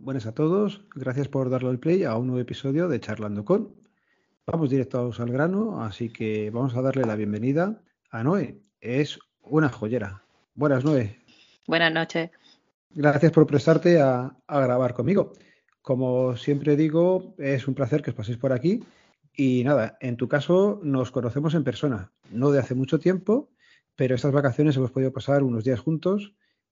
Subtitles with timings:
[0.00, 3.74] Buenas a todos, gracias por darle al play a un nuevo episodio de Charlando con.
[4.46, 8.62] Vamos directos al grano, así que vamos a darle la bienvenida a Noé.
[8.80, 10.22] Es una joyera.
[10.54, 11.18] Buenas, Noé.
[11.66, 12.30] Buenas noches.
[12.90, 15.32] Gracias por prestarte a, a grabar conmigo.
[15.82, 18.84] Como siempre digo, es un placer que os paséis por aquí.
[19.34, 23.50] Y nada, en tu caso nos conocemos en persona, no de hace mucho tiempo,
[23.96, 26.34] pero estas vacaciones hemos podido pasar unos días juntos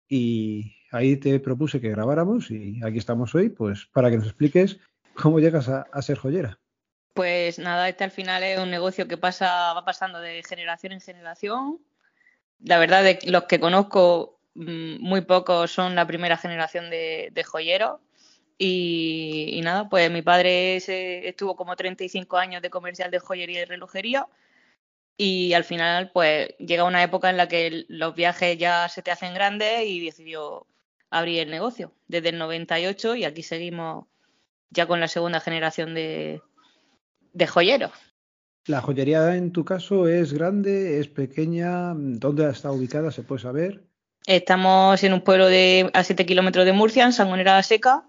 [0.08, 4.78] y ahí te propuse que grabáramos y aquí estamos hoy, pues para que nos expliques
[5.14, 6.58] cómo llegas a, ser joyera.
[7.14, 11.00] Pues nada, este al final es un negocio que pasa, va pasando de generación en
[11.00, 11.78] generación.
[12.60, 18.00] La verdad, de los que conozco, mm, muy pocos son la primera generación de, joyeros.
[18.58, 24.28] Y, nada, pues mi padre estuvo como 35 años de comercial de joyería y relojería
[25.16, 29.10] y al final, pues llega una época en la que los viajes ya se te
[29.10, 30.66] hacen grandes y decidió
[31.10, 34.06] abrir el negocio desde el 98 y aquí seguimos
[34.70, 36.40] ya con la segunda generación de,
[37.32, 37.92] de joyeros.
[38.66, 41.92] ¿La joyería en tu caso es grande, es pequeña?
[41.94, 43.10] ¿Dónde está ubicada?
[43.10, 43.82] ¿Se puede saber?
[44.26, 48.04] Estamos en un pueblo de a 7 kilómetros de Murcia, en Sangonera Seca,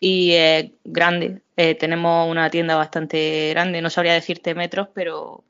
[0.00, 1.42] y es grande.
[1.56, 5.44] Eh, tenemos una tienda bastante grande, no sabría decirte metros, pero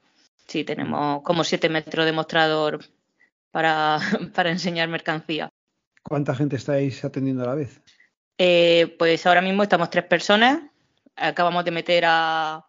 [0.52, 2.84] Sí, tenemos como siete metros de mostrador
[3.50, 3.98] para,
[4.34, 5.48] para enseñar mercancía.
[6.02, 7.80] ¿Cuánta gente estáis atendiendo a la vez?
[8.36, 10.60] Eh, pues ahora mismo estamos tres personas.
[11.16, 12.66] Acabamos de meter a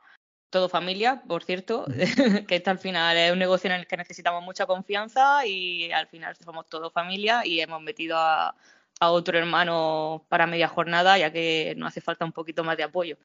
[0.50, 1.86] todo familia, por cierto,
[2.48, 6.08] que esto al final es un negocio en el que necesitamos mucha confianza y al
[6.08, 8.56] final somos todo familia y hemos metido a,
[9.02, 12.84] a otro hermano para media jornada ya que nos hace falta un poquito más de
[12.84, 13.18] apoyo.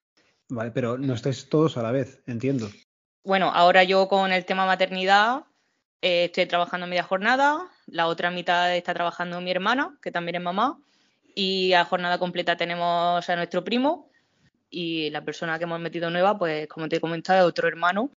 [0.48, 2.68] Vale, pero no estáis todos a la vez, entiendo
[3.24, 5.44] bueno, ahora yo con el tema maternidad
[6.00, 10.42] eh, estoy trabajando media jornada, la otra mitad está trabajando mi hermana, que también es
[10.42, 10.78] mamá,
[11.34, 14.10] y a jornada completa tenemos a nuestro primo
[14.70, 18.10] y la persona que hemos metido nueva, pues como te he comentado, es otro hermano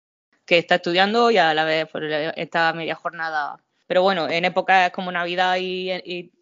[0.45, 3.57] que está estudiando y a la vez pues, esta media jornada.
[3.87, 6.33] Pero bueno, en épocas como Navidad y,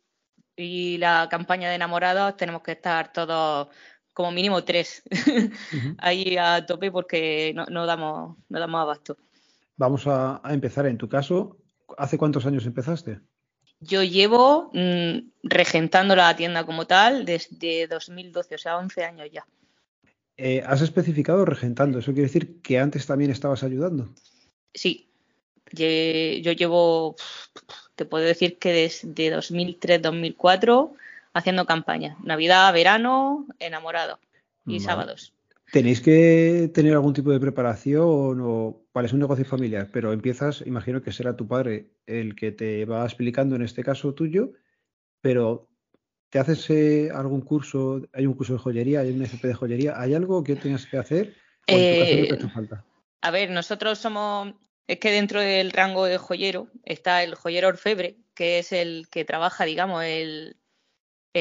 [0.56, 3.68] y la campaña de enamorados tenemos que estar todos
[4.18, 5.04] como mínimo tres
[5.98, 9.16] ahí a tope porque no, damos, no damos abasto.
[9.76, 11.56] Vamos a, empezar en tu caso.
[11.96, 13.20] ¿Hace cuántos años empezaste?
[13.78, 19.46] Yo llevo mm, regentando la tienda como tal desde 2012, o sea, 11 años ya.
[20.36, 24.12] Eh, has especificado regentando, ¿eso quiere decir que antes también estabas ayudando?
[24.74, 25.08] Sí,
[25.70, 27.14] yo llevo,
[27.94, 30.90] te puedo decir que desde 2003-2004
[31.34, 32.16] haciendo campaña.
[32.22, 34.18] Navidad, verano, enamorado
[34.66, 35.32] y sábados.
[35.72, 39.88] ¿Tenéis que tener algún tipo de preparación o es un negocio familiar?
[39.92, 44.14] Pero empiezas, imagino que será tu padre el que te va explicando en este caso
[44.14, 44.52] tuyo,
[45.20, 45.68] pero
[46.30, 48.02] ¿te haces eh, algún curso?
[48.12, 49.00] ¿Hay un curso de joyería?
[49.00, 50.00] ¿Hay un FP de joyería?
[50.00, 51.34] ¿Hay algo que tengas que hacer?
[51.68, 52.84] ¿O en tu caso no te falta?
[53.20, 54.54] A ver, nosotros somos,
[54.86, 59.24] es que dentro del rango de joyero está el joyero orfebre, que es el que
[59.24, 60.56] trabaja, digamos, el,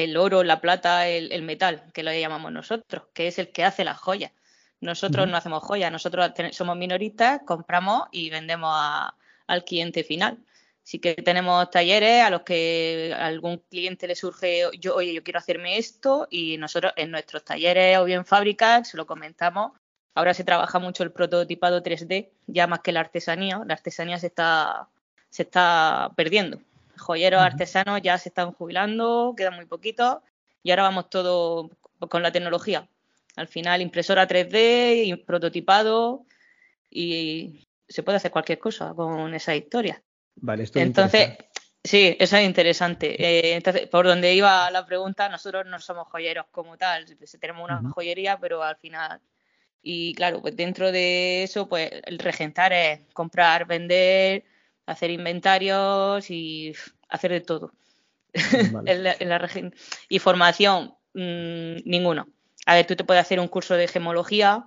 [0.04, 3.84] el oro, la plata, el, metal, que lo llamamos nosotros, que es el que hace
[3.84, 4.32] las joyas.
[4.80, 8.72] Nosotros no hacemos joyas, nosotros somos minoristas, compramos y vendemos
[9.46, 10.38] al cliente final.
[10.82, 15.38] Sí que tenemos talleres a los que algún cliente le surge, yo, oye, yo quiero
[15.38, 19.72] hacerme esto y nosotros en nuestros talleres o bien fábricas se lo comentamos.
[20.14, 23.60] Ahora se trabaja mucho el prototipado 3D, ya más que la artesanía.
[23.66, 24.88] La artesanía se está,
[25.28, 26.60] se está perdiendo
[26.98, 30.18] joyeros artesanos ya se están jubilando, quedan muy poquitos
[30.62, 31.70] y ahora vamos todo
[32.08, 32.88] con la tecnología.
[33.36, 36.26] Al final, impresora 3D, y prototipado
[36.90, 40.02] y se puede hacer cualquier cosa con esa historia.
[40.36, 41.36] Vale, esto Entonces,
[41.82, 43.14] sí, eso es interesante.
[43.22, 47.06] Eh, entonces, por donde iba la pregunta, nosotros no somos joyeros como tal,
[47.40, 49.20] tenemos una joyería, pero al final
[49.82, 54.44] y claro, pues dentro de eso, pues el regentar es comprar, vender,
[54.88, 56.74] hacer inventarios y
[57.08, 57.72] hacer de todo.
[58.34, 59.50] en la,
[60.08, 62.28] y formación, mm, ninguno.
[62.66, 64.64] A ver, tú te puedes hacer un curso de gemología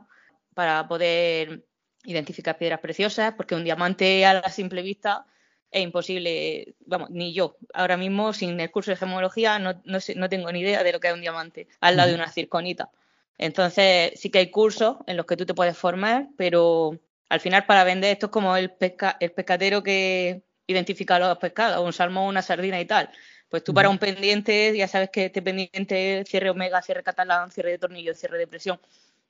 [0.53, 1.65] para poder
[2.03, 5.25] identificar piedras preciosas, porque un diamante a la simple vista
[5.71, 7.57] es imposible, vamos, ni yo.
[7.73, 11.07] Ahora mismo, sin el curso de gemología, no, no, tengo ni idea de lo que
[11.07, 12.91] es un diamante al lado de una circonita.
[13.37, 16.99] Entonces, sí que hay cursos en los que tú te puedes formar, pero
[17.31, 21.83] al final para vender esto es como el, pesca, el pescadero que identifica los pescados,
[21.83, 23.09] un salmón, una sardina y tal.
[23.47, 27.71] Pues tú para un pendiente ya sabes que este pendiente cierre omega, cierre catalán, cierre
[27.71, 28.81] de tornillo, cierre de presión.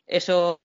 [0.07, 0.59] Eso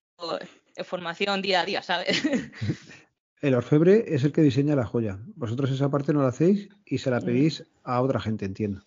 [0.75, 2.23] es formación día a día, ¿sabes?
[3.43, 5.19] El orfebre es el que diseña la joya.
[5.35, 8.83] Vosotros esa parte no la hacéis y se la pedís a otra gente, entiendo.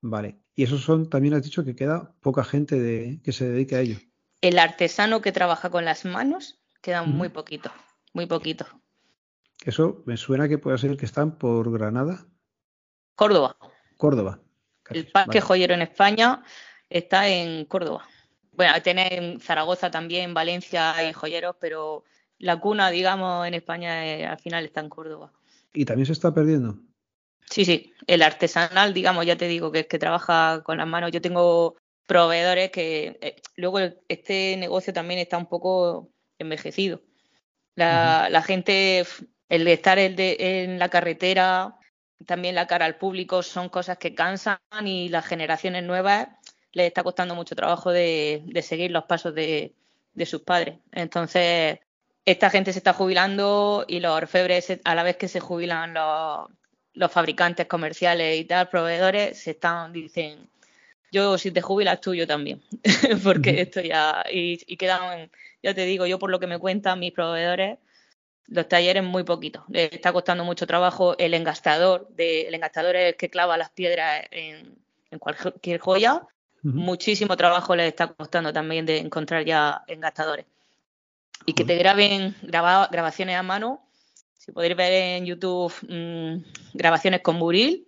[0.00, 0.36] Vale.
[0.54, 3.80] Y esos son, también has dicho que queda poca gente de, que se dedique a
[3.80, 3.98] ello.
[4.42, 7.72] El artesano que trabaja con las manos queda muy poquito,
[8.12, 8.64] muy poquito.
[9.64, 12.24] Eso me suena que puede ser que están por Granada.
[13.16, 13.56] Córdoba.
[13.96, 14.38] Córdoba.
[14.90, 16.44] el parque joyero en España
[16.88, 18.06] está en Córdoba.
[18.52, 22.04] Bueno, tiene en Zaragoza también, Valencia hay joyeros, pero
[22.38, 25.32] la cuna, digamos, en España eh, al final está en Córdoba.
[25.74, 26.78] ¿Y también se está perdiendo?
[27.50, 27.94] Sí, sí.
[28.06, 31.10] El artesanal, digamos, ya te digo, que es que trabaja con las manos.
[31.10, 31.74] Yo tengo
[32.06, 37.02] proveedores que eh, luego este negocio también está un poco envejecido.
[37.74, 39.04] La, la gente,
[39.48, 41.76] el de estar el de, en la carretera,
[42.24, 46.28] también la cara al público, son cosas que cansan y las generaciones nuevas
[46.72, 49.74] les está costando mucho trabajo de, de seguir los pasos de,
[50.12, 50.78] de sus padres.
[50.92, 51.78] Entonces,
[52.24, 56.48] esta gente se está jubilando y los orfebres, a la vez que se jubilan los,
[56.92, 60.50] los fabricantes comerciales y tal, proveedores, se están, dicen,
[61.12, 62.62] yo si te jubilas tú, yo también,
[63.24, 65.30] porque esto ya, y, y, quedan,
[65.62, 67.78] ya te digo, yo por lo que me cuentan mis proveedores,
[68.48, 71.16] los talleres muy poquitos, les está costando mucho trabajo.
[71.18, 74.76] El engastador, de, el engastador es el que clava las piedras en,
[75.10, 76.22] en cualquier joya,
[76.62, 80.46] muchísimo trabajo les está costando también de encontrar ya engastadores.
[81.44, 83.86] Y que te graben grabaciones a mano,
[84.36, 86.42] si podéis ver en YouTube mmm,
[86.74, 87.86] grabaciones con buril,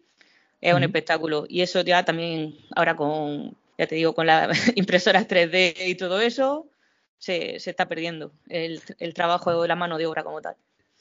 [0.60, 1.46] es un espectáculo.
[1.48, 6.20] Y eso ya también, ahora con, ya te digo, con las impresoras 3D y todo
[6.20, 6.68] eso,
[7.18, 10.56] se, se está perdiendo el, el, trabajo de la mano de obra como tal.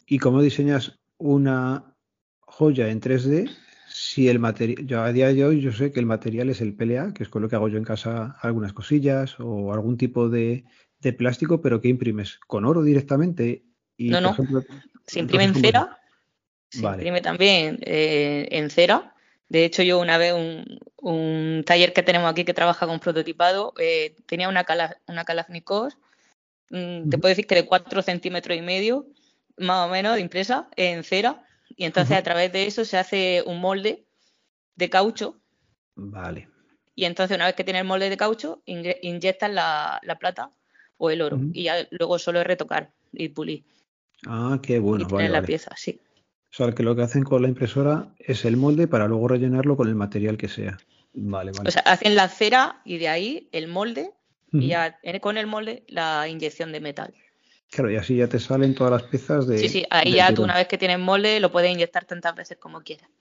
[0.07, 1.95] ¿Y cómo diseñas una
[2.39, 3.50] joya en 3D
[4.00, 6.75] si el material, yo a día de hoy yo sé que el material es el
[6.75, 10.30] PLA, que es con lo que hago yo en casa algunas cosillas o algún tipo
[10.30, 10.65] de,
[11.00, 13.63] de plástico, pero que imprimes con oro directamente.
[13.98, 14.31] Y, no, no.
[14.31, 14.63] Ejemplo,
[15.06, 16.00] se imprime en cera.
[16.69, 16.98] Se vale.
[16.98, 19.15] imprime también eh, en cera.
[19.50, 23.74] De hecho, yo una vez un, un, taller que tenemos aquí que trabaja con prototipado
[23.80, 25.94] eh, tenía una, cala, una Kalashnikov,
[26.70, 29.08] mm, te puedo decir que de 4 centímetros y medio,
[29.58, 31.44] más o menos, de impresa en cera.
[31.76, 32.20] Y entonces uh -huh.
[32.20, 34.06] a través de eso se hace un molde
[34.76, 35.38] de caucho.
[35.96, 36.50] Vale.
[36.96, 40.52] Y entonces una vez que tiene el molde de caucho, inyectas la, la plata
[40.98, 41.38] o el oro.
[41.38, 41.52] Uh -huh.
[41.54, 43.64] Y ya luego solo es retocar y pulir.
[44.26, 45.04] Ah, qué bueno.
[45.04, 46.00] Y tener vale, la pieza, sí.
[46.57, 49.77] O sea, que lo que hacen con la impresora es el molde para luego rellenarlo
[49.77, 50.75] con el material que sea.
[51.13, 51.69] Vale, vale.
[51.69, 54.09] O sea, hacen la cera y de ahí el molde
[54.54, 54.63] uh -huh.
[54.63, 57.13] y ya con el molde la inyección de metal.
[57.69, 59.59] Claro, y así ya te salen todas las piezas de.
[59.59, 62.57] Sí, sí, ahí ya tú una vez que tienes molde lo puedes inyectar tantas veces
[62.57, 63.12] como quieras.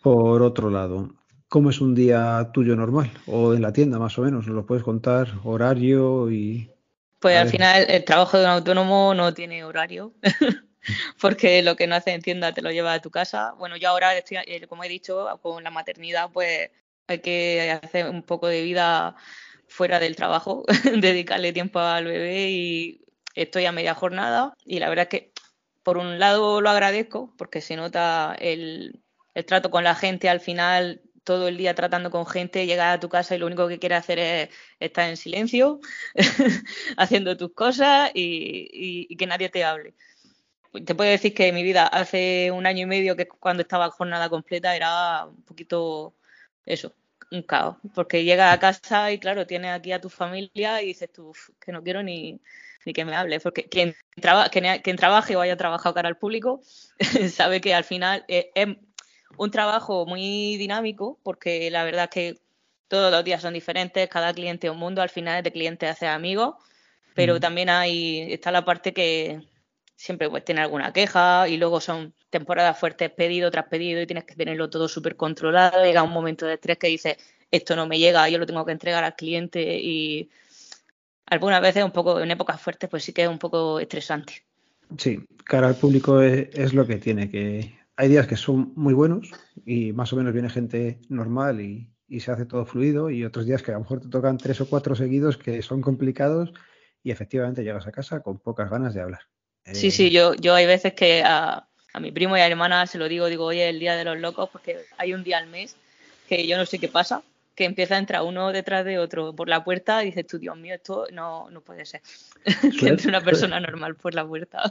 [0.00, 1.10] Por otro lado,
[1.48, 3.10] ¿cómo es un día tuyo normal?
[3.26, 5.26] O en la tienda, más o menos, ¿nos lo puedes contar?
[5.42, 6.70] Horario y.
[7.18, 10.12] Pues al final el trabajo de un autónomo no tiene horario.
[11.20, 13.54] porque lo que no hace en tienda te lo lleva a tu casa.
[13.58, 16.70] Bueno, yo ahora, estoy, eh, como he dicho, con la maternidad, pues
[17.06, 19.16] hay que hacer un poco de vida
[19.68, 20.64] fuera del trabajo,
[21.00, 23.04] dedicarle tiempo al bebé y
[23.34, 25.32] estoy a media jornada y la verdad es que
[25.82, 29.00] por un lado lo agradezco porque se nota el,
[29.34, 33.00] el trato con la gente al final todo el día tratando con gente, llegas a
[33.00, 34.48] tu casa y lo único que quieres hacer es
[34.80, 35.78] estar en silencio,
[36.96, 39.94] haciendo tus cosas y, que nadie te hable.
[40.84, 44.28] Te puedo decir que mi vida hace un año y medio, que cuando estaba jornada
[44.28, 46.14] completa, era un poquito
[46.66, 46.94] eso,
[47.30, 47.76] un caos.
[47.94, 51.72] Porque llegas a casa y claro, tienes aquí a tu familia y dices tú, que
[51.72, 52.40] no quiero ni,
[52.84, 56.18] ni que me hable, porque quien, traba, quien, quien, trabaje o haya trabajado cara al
[56.18, 56.60] público
[57.30, 58.68] sabe que al final es, es,
[59.36, 62.40] un trabajo muy dinámico, porque la verdad es que
[62.88, 66.06] todos los días son diferentes, cada cliente es un mundo, al final de cliente hace
[66.06, 66.54] amigos,
[67.14, 67.40] pero mm.
[67.40, 69.42] también hay, está la parte que
[69.98, 74.24] siempre pues tiene alguna queja y luego son temporadas fuertes, pedido tras pedido y tienes
[74.24, 77.16] que tenerlo todo súper controlado, llega un momento de estrés que dices,
[77.50, 80.30] esto no me llega, yo lo tengo que entregar al cliente y
[81.26, 84.44] algunas veces un poco en épocas fuertes pues sí que es un poco estresante.
[84.96, 89.32] Sí, cara al público es, lo que tiene, que hay días que son muy buenos
[89.66, 93.46] y más o menos viene gente normal y, y, se hace todo fluido y otros
[93.46, 96.52] días que a lo mejor te tocan tres o cuatro seguidos que son complicados
[97.02, 99.22] y efectivamente llegas a casa con pocas ganas de hablar.
[99.72, 99.90] Sí, eh...
[99.90, 102.98] sí, yo, yo hay veces que a, a mi primo y a mi hermana se
[102.98, 105.76] lo digo, digo, oye, el día de los locos, porque hay un día al mes
[106.28, 107.22] que yo no sé qué pasa,
[107.54, 110.56] que empieza a entrar uno detrás de otro por la puerta y dices tú, Dios
[110.56, 112.02] mío, esto no, no puede ser.
[112.78, 114.70] que entre una persona normal por la puerta.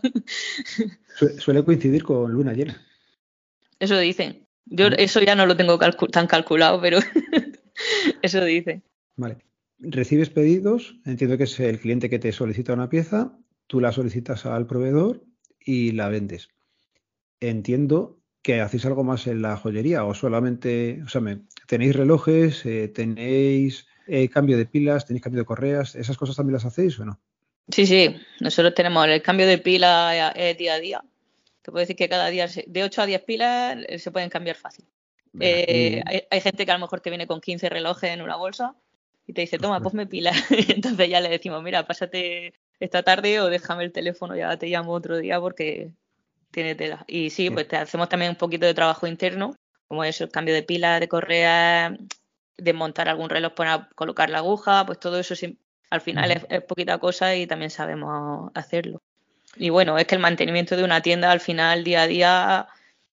[1.40, 2.82] suele coincidir con luna llena.
[3.80, 4.48] Eso dicen.
[4.70, 7.00] Yo eso ya no lo tengo calcu tan calculado, pero
[8.22, 8.84] eso dicen.
[9.18, 9.38] Vale.
[9.80, 14.46] Recibes pedidos, entiendo que es el cliente que te solicita una pieza, tú la solicitas
[14.46, 15.24] al proveedor
[15.60, 16.50] y la vendes.
[17.40, 22.66] Entiendo que hacéis algo más en la joyería o solamente, o sea, me, ¿Tenéis relojes?
[22.66, 25.06] Eh, ¿Tenéis eh, cambio de pilas?
[25.06, 25.96] ¿Tenéis cambio de correas?
[25.96, 27.20] ¿Esas cosas también las hacéis o no?
[27.68, 31.04] Sí, sí, nosotros tenemos el cambio de pila día a día.
[31.62, 34.86] Te puedo decir que cada día de 8 a 10 pilas se pueden cambiar fácil.
[35.42, 38.74] hay, hay, gente que a lo mejor te viene con 15 relojes en una bolsa
[39.28, 40.32] y te dice, toma, ponme pila.
[40.50, 44.68] y entonces ya le decimos, mira, pásate esta tarde o déjame el teléfono, ya te
[44.68, 45.92] llamo otro día porque
[46.52, 47.04] tiene tela.
[47.08, 49.56] Y sí, pues te hacemos también un poquito de trabajo interno,
[49.88, 51.98] como es el cambio de pila, de correa,
[52.58, 55.36] desmontar algún reloj para colocar la aguja, pues todo eso
[55.90, 59.02] al final es, poquita cosa y también sabemos hacerlo.
[59.56, 62.68] Y bueno, es que el mantenimiento de una tienda al final, día a día,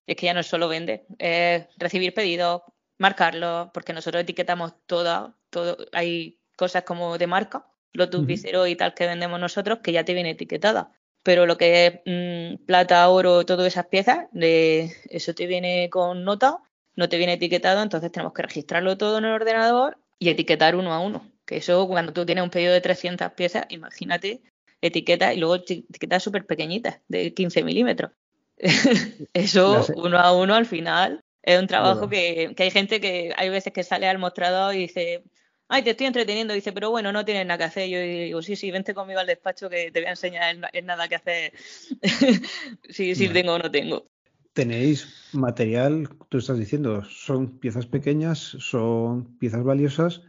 [0.05, 2.61] es que ya no es solo vender, es recibir pedidos,
[2.97, 7.65] marcarlos, porque nosotros etiquetamos toda, todo, hay cosas como de marca,
[7.95, 10.91] los uh y tal que vendemos nosotros, que ya te viene etiquetada.
[11.23, 16.23] Pero lo que es mm, plata, oro, todas esas piezas, de, eso te viene con
[16.23, 16.59] nota,
[16.95, 20.93] no te viene etiquetado, entonces tenemos que registrarlo todo en el ordenador y etiquetar uno
[20.93, 21.31] a uno.
[21.45, 24.41] Que eso, cuando tú tienes un pedido de 300 piezas, imagínate,
[24.81, 28.11] etiqueta y luego etiquetas súper pequeñitas, de 15 milímetros.
[29.33, 33.71] eso, uno a uno, al final, es un trabajo que, hay gente que hay veces
[33.71, 35.23] que sale al mostrador y dice,
[35.67, 37.89] ay, te estoy entreteniendo, dice, pero bueno, no tienes nada que hacer.
[37.89, 41.07] Yo digo, sí, sí, vente conmigo al despacho que te voy a enseñar en, nada
[41.07, 41.53] que hacer,
[42.89, 44.05] si, si tengo o no tengo.
[44.53, 50.21] Tenéis material, tú estás diciendo, son piezas pequeñas, son piezas valiosas.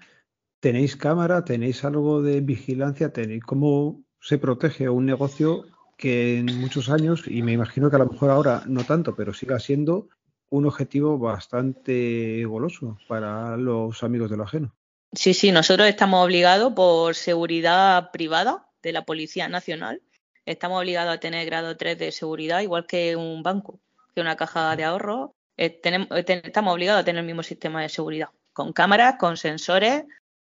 [0.58, 1.44] ¿Tenéis cámara?
[1.44, 3.12] ¿Tenéis algo de vigilancia?
[3.12, 5.66] ¿Tenéis cómo se protege un negocio
[5.96, 9.32] que en muchos años, y me imagino que a lo mejor ahora no tanto, pero
[9.32, 10.08] siga siendo
[10.50, 14.74] un objetivo bastante goloso para los amigos de lo ajeno.
[15.12, 20.02] Sí, sí, nosotros estamos obligados por seguridad privada de la Policía Nacional.
[20.44, 23.80] Estamos obligados a tener grado 3 de seguridad, igual que un banco,
[24.14, 25.34] que una caja de ahorro.
[25.56, 30.04] Eh, eh, estamos obligados a tener el mismo sistema de seguridad, con cámaras, con sensores.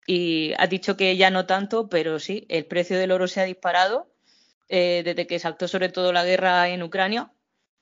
[0.06, 3.46] Y has dicho que ya no tanto, pero sí, el precio del oro se ha
[3.46, 4.12] disparado
[4.70, 7.32] eh, desde que saltó sobre todo la guerra en Ucrania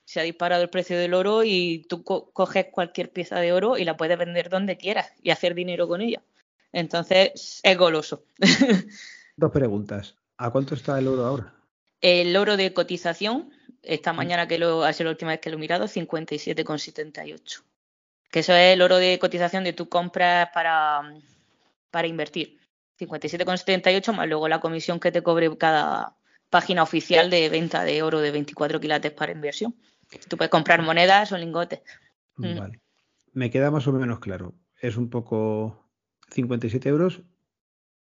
[0.09, 3.85] se ha disparado el precio del oro y tú coges cualquier pieza de oro y
[3.85, 6.23] la puedes vender donde quieras y hacer dinero con ella.
[6.71, 8.23] Entonces, es goloso.
[9.35, 10.15] Dos preguntas.
[10.37, 11.53] ¿A cuánto está el oro ahora?
[12.01, 13.51] El oro de cotización,
[13.83, 17.63] esta mañana que lo ha sido la última vez que lo he mirado, 57,78.
[18.31, 21.01] Que eso es el oro de cotización de tu compras para,
[21.91, 22.59] para invertir.
[22.99, 26.15] 57,78 más luego la comisión que te cobre cada
[26.49, 29.75] página oficial de venta de oro de 24 quilates para inversión.
[30.27, 31.81] Tú puedes comprar monedas o lingotes.
[32.35, 32.57] Mm.
[32.57, 32.81] Vale.
[33.33, 34.53] Me queda más o menos claro.
[34.81, 35.88] Es un poco
[36.31, 37.21] 57 euros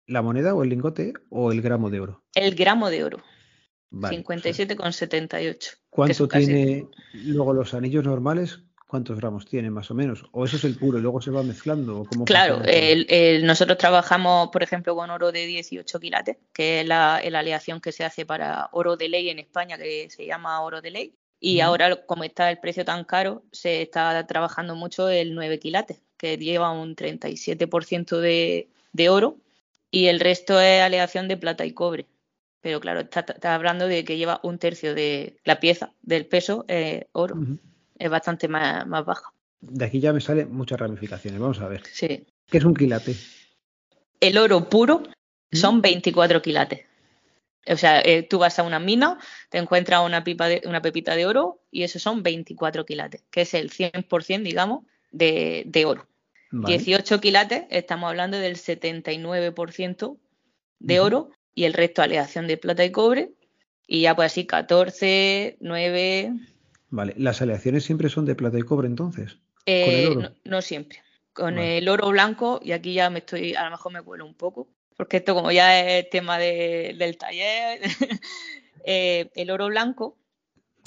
[0.08, 2.24] la moneda o el lingote o el gramo de oro.
[2.34, 3.24] El gramo de oro.
[3.90, 5.78] Vale, 57,78.
[5.90, 8.60] ¿Cuánto tiene luego los anillos normales?
[8.88, 10.26] ¿Cuántos gramos tiene más o menos?
[10.32, 12.08] ¿O eso es el puro y luego se va mezclando?
[12.26, 12.62] claro,
[13.42, 17.92] nosotros trabajamos, por ejemplo, con oro de 18 quilates, que es la, la, aleación que
[17.92, 21.16] se hace para oro de ley en España, que se llama oro de ley.
[21.48, 26.02] Y ahora, como está el precio tan caro, se está trabajando mucho el 9 quilates,
[26.18, 29.38] que lleva un 37% de, de oro
[29.92, 32.08] y el resto es aleación de plata y cobre.
[32.62, 37.06] Pero claro, está, hablando de que lleva un tercio de la pieza del peso eh,
[37.12, 37.36] oro.
[38.00, 39.32] Es bastante más, más baja.
[39.62, 41.40] De aquí ya me salen muchas ramificaciones.
[41.40, 41.84] Vamos a ver.
[41.92, 42.26] Sí.
[42.50, 43.16] ¿Qué es un quilate?
[44.20, 45.04] El oro puro
[45.52, 46.88] son 24 quilates.
[47.68, 49.18] O sea, eh, tú vas a una mina,
[49.50, 53.42] te encuentras una, pipa de, una pepita de oro y esos son 24 quilates, que
[53.42, 56.08] es el 100%, digamos, de, de oro.
[56.52, 60.18] 18 quilates, estamos hablando del 79%
[60.80, 63.32] de oro y el resto aleación de plata y cobre.
[63.88, 66.34] Y ya pues así 14, 9.
[66.90, 69.38] Vale, ¿las aleaciones siempre son de plata y cobre entonces?
[69.66, 71.02] Eh, no, siempre.
[71.34, 74.36] Con el oro blanco, y aquí ya me estoy, a lo mejor me vuelo un
[74.36, 77.82] poco, porque esto como ya es tema del taller,
[78.86, 80.18] eh, el oro blanco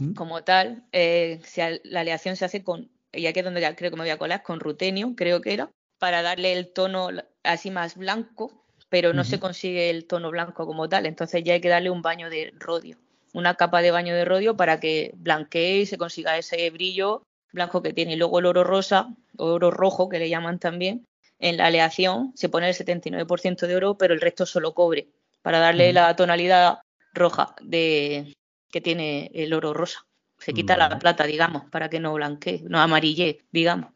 [0.00, 0.14] ¿Mm?
[0.14, 1.40] como tal, eh,
[1.84, 4.18] la aleación se hace con, y aquí es donde ya creo que me voy a
[4.18, 7.08] colar, con rutenio, creo que era, para darle el tono
[7.42, 11.60] así más blanco, pero no se consigue el tono blanco como tal, entonces ya hay
[11.60, 12.96] que darle un baño de rodio,
[13.34, 17.22] una capa de baño de rodio para que blanquee y se consiga ese brillo
[17.52, 18.14] blanco que tiene.
[18.14, 21.06] Y luego el oro rosa, oro rojo, que le llaman también,
[21.38, 25.09] en la aleación se pone el 79% de oro, pero el resto solo cobre,
[25.42, 26.80] para darle la tonalidad
[27.14, 28.35] roja de,
[28.71, 30.07] que tiene el oro rosa.
[30.38, 33.90] Se quita la plata, digamos, para que no blanquee, no amarille, digamos.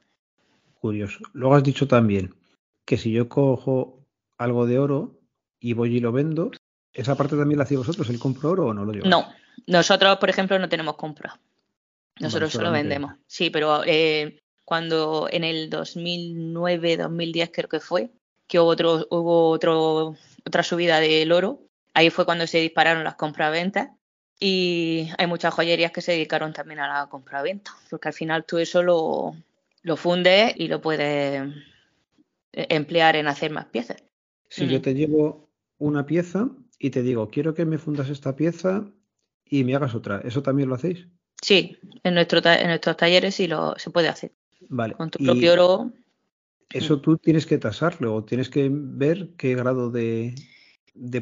[0.74, 1.20] Curioso.
[1.32, 2.34] Luego has dicho también
[2.84, 4.04] que si yo cojo
[4.38, 5.20] algo de oro
[5.60, 6.50] y voy y lo vendo,
[6.92, 9.08] ¿esa parte también la hacéis vosotros, el compro oro o no lo lleváis?
[9.08, 9.32] No,
[9.68, 11.38] nosotros, por ejemplo, no tenemos compra.
[12.18, 13.14] Nosotros solo vendemos.
[13.26, 14.41] Sí, pero eh,
[14.72, 18.10] cuando en el 2009, 2010 creo que fue,
[18.48, 21.60] que hubo, otro, hubo otro, otra subida del oro.
[21.92, 23.90] Ahí fue cuando se dispararon las compraventas
[24.40, 28.56] y hay muchas joyerías que se dedicaron también a la compraventa, porque al final tú
[28.56, 29.36] eso lo,
[29.82, 31.52] lo fundes y lo puedes
[32.52, 34.02] emplear en hacer más piezas.
[34.48, 36.48] Si yo te llevo una pieza
[36.78, 38.90] y te digo, quiero que me fundas esta pieza
[39.44, 41.08] y me hagas otra, ¿eso también lo hacéis?
[41.42, 44.32] Sí, en, nuestro en nuestros talleres sí lo, se puede hacer.
[44.68, 44.94] Vale.
[44.94, 45.92] Con tu propio oro.
[46.70, 50.34] Eso tú tienes que tasarlo o tienes que ver qué grado de,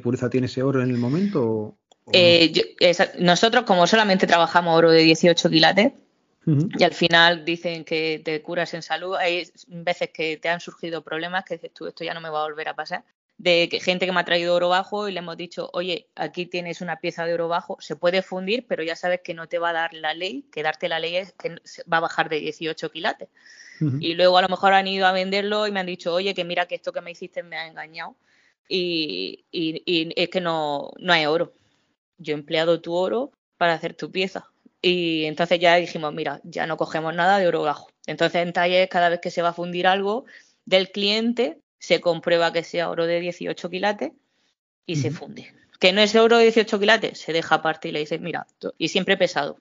[0.02, 1.76] pureza tiene ese oro en el momento.
[2.12, 2.52] Eh,
[3.18, 5.92] nosotros, como solamente trabajamos oro de 18 quilates,
[6.46, 11.02] y al final dicen que te curas en salud, hay veces que te han surgido
[11.02, 13.04] problemas que dices tú, esto ya no me va a volver a pasar
[13.40, 16.82] de gente que me ha traído oro bajo y le hemos dicho, oye, aquí tienes
[16.82, 19.70] una pieza de oro bajo, se puede fundir, pero ya sabes que no te va
[19.70, 21.56] a dar la ley, que darte la ley es que
[21.90, 23.28] va a bajar de 18 quilates.
[23.98, 26.44] Y luego a lo mejor han ido a venderlo y me han dicho, oye, que
[26.44, 28.14] mira que esto que me hiciste me ha engañado.
[28.68, 31.54] Y, es que no, no hay oro.
[32.18, 34.50] Yo he empleado tu oro para hacer tu pieza.
[34.82, 37.88] Y entonces ya dijimos, mira, ya no cogemos nada de oro bajo.
[38.06, 40.26] Entonces en taller, cada vez que se va a fundir algo
[40.66, 44.12] del cliente, se comprueba que sea oro de 18 quilates
[44.86, 45.52] y se funde.
[45.80, 48.46] Que no es oro de 18 quilates, se deja aparte y le dices, mira,
[48.78, 49.58] y siempre pesado.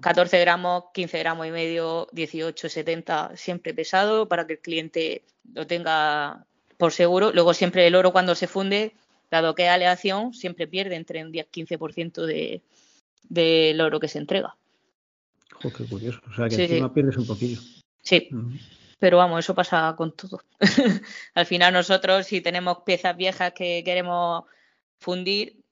[0.00, 5.22] 14 gramos, 15 gramos y medio, 18, 70, siempre pesado para que el cliente
[5.52, 6.46] lo tenga
[6.78, 7.32] por seguro.
[7.32, 8.94] Luego siempre el oro cuando se funde,
[9.30, 12.62] dado que es aleación, siempre pierde entre un 10-15% de,
[13.28, 14.56] del oro que se entrega.
[15.60, 16.20] qué curioso.
[16.30, 17.60] O sea que encima pierdes un poquillo.
[18.02, 18.30] Sí
[19.00, 20.42] pero vamos, eso pasa con todo.
[21.34, 24.44] Al final nosotros si tenemos piezas viejas que queremos
[24.98, 25.64] fundir,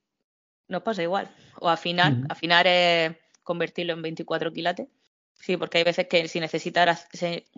[0.67, 1.31] nos pasa igual.
[1.61, 4.89] O afinar, afinar es convertirlo en 24 quilates.
[5.35, 7.07] Sí, porque hay veces que si necesitas,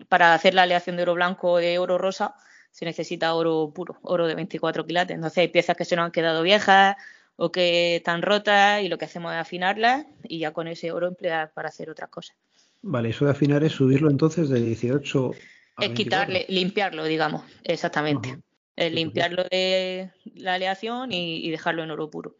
[0.08, 2.34] para hacer la aleación de oro blanco o de oro rosa,
[2.72, 5.14] se necesita oro puro, oro de 24 quilates.
[5.14, 6.96] Entonces hay piezas que se nos han quedado viejas
[7.36, 11.06] o que están rotas y lo que hacemos es afinarlas y ya con ese oro
[11.06, 12.36] emplear para hacer otras cosas.
[12.82, 15.32] Vale, eso de afinar es subirlo entonces de 18
[15.80, 18.38] es quitarle, limpiarlo, digamos, exactamente.
[18.76, 22.36] limpiarlo de la aleación y, dejarlo en oro puro.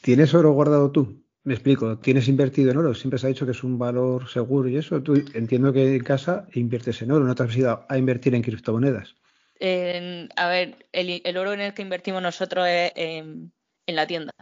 [0.00, 1.22] ¿Tienes oro guardado tú?
[1.44, 2.94] Me explico, ¿tienes invertido en oro?
[2.94, 5.02] Siempre se ha dicho que es un valor seguro y eso.
[5.02, 8.42] Tú entiendo que en casa inviertes en oro, no te has ido a invertir en
[8.42, 9.14] criptomonedas.
[9.60, 13.52] a ver, el, oro en el que invertimos nosotros es en,
[13.86, 14.32] la tienda.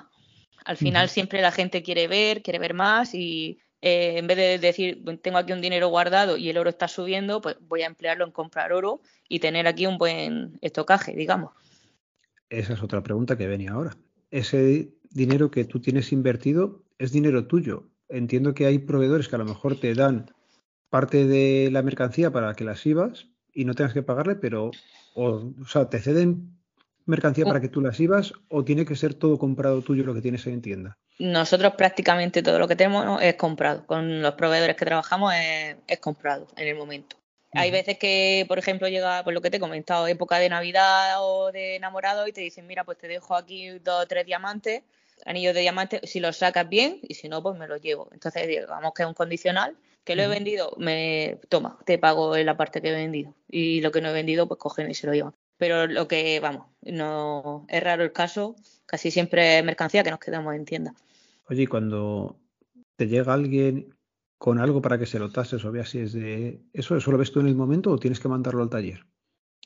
[0.64, 4.58] Al final siempre la gente quiere ver, quiere ver más y eh, en vez de
[4.58, 8.24] decir, tengo aquí un dinero guardado y el oro está subiendo, pues voy a emplearlo
[8.24, 11.52] en comprar oro y tener aquí un buen estocaje, digamos.
[12.50, 13.96] Esa es otra pregunta que venía ahora.
[14.30, 17.88] Ese dinero que tú tienes invertido es dinero tuyo.
[18.08, 20.30] Entiendo que hay proveedores que a lo mejor te dan
[20.90, 24.72] parte de la mercancía para que las ibas y no tengas que pagarle, pero
[25.14, 26.59] o, o sea, te ceden
[27.06, 30.20] mercancía para que tú las ibas o tiene que ser todo comprado tuyo lo que
[30.20, 30.96] tienes en tienda?
[31.18, 33.86] Nosotros prácticamente todo lo que tenemos es comprado.
[33.86, 35.34] Con los proveedores que trabajamos
[35.86, 37.16] es, comprado en el momento.
[37.52, 41.16] Hay veces que, por ejemplo, llega, por lo que te he comentado, época de Navidad
[41.18, 44.82] o de enamorado y te dicen, mira, pues te dejo aquí dos o tres diamantes,
[45.26, 48.08] anillos de diamantes, si los sacas bien y si no, pues me los llevo.
[48.12, 52.46] Entonces, digamos que es un condicional, que lo he vendido, me toma, te pago en
[52.46, 53.34] la parte que he vendido.
[53.48, 56.40] Y lo que no he vendido, pues cogen y se lo llevan pero lo que,
[56.40, 60.94] vamos, no es raro el caso, casi siempre es mercancía que nos quedamos en tienda.
[61.50, 62.40] Oye, cuando
[62.96, 63.94] te llega alguien
[64.38, 67.18] con algo para que se lo tases o veas si es de eso, ¿eso lo
[67.18, 69.04] ves tú en el momento o tienes que mandarlo al taller?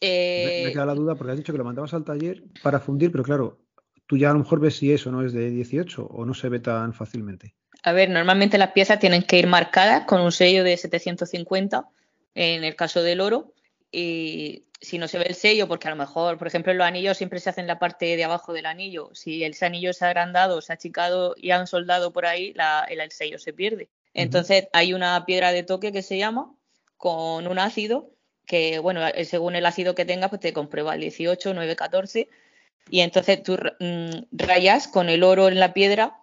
[0.00, 3.12] Me, eh, queda la duda porque has dicho que lo mandabas al taller para fundir,
[3.12, 3.60] pero claro,
[4.08, 6.48] tú ya a lo mejor ves si eso no es de 18 o no se
[6.48, 7.54] ve tan fácilmente.
[7.84, 11.86] A ver, normalmente las piezas tienen que ir marcadas con un sello de 750
[12.34, 13.54] en el caso del oro
[13.92, 17.16] y si no se ve el sello, porque a lo mejor, por ejemplo, los anillos
[17.16, 19.10] siempre se hace en la parte de abajo del anillo.
[19.14, 22.54] Si ese anillo se ha agrandado, se ha achicado y han soldado por ahí,
[22.88, 23.88] el, sello se pierde.
[24.12, 26.54] Entonces hay una piedra de toque que se llama
[26.96, 28.10] con un ácido
[28.46, 32.28] que, bueno, eh, según el ácido que tengas, pues te comprueba el 18, 9, 14
[32.90, 36.18] y entonces tú mm, rayas con el oro en la piedra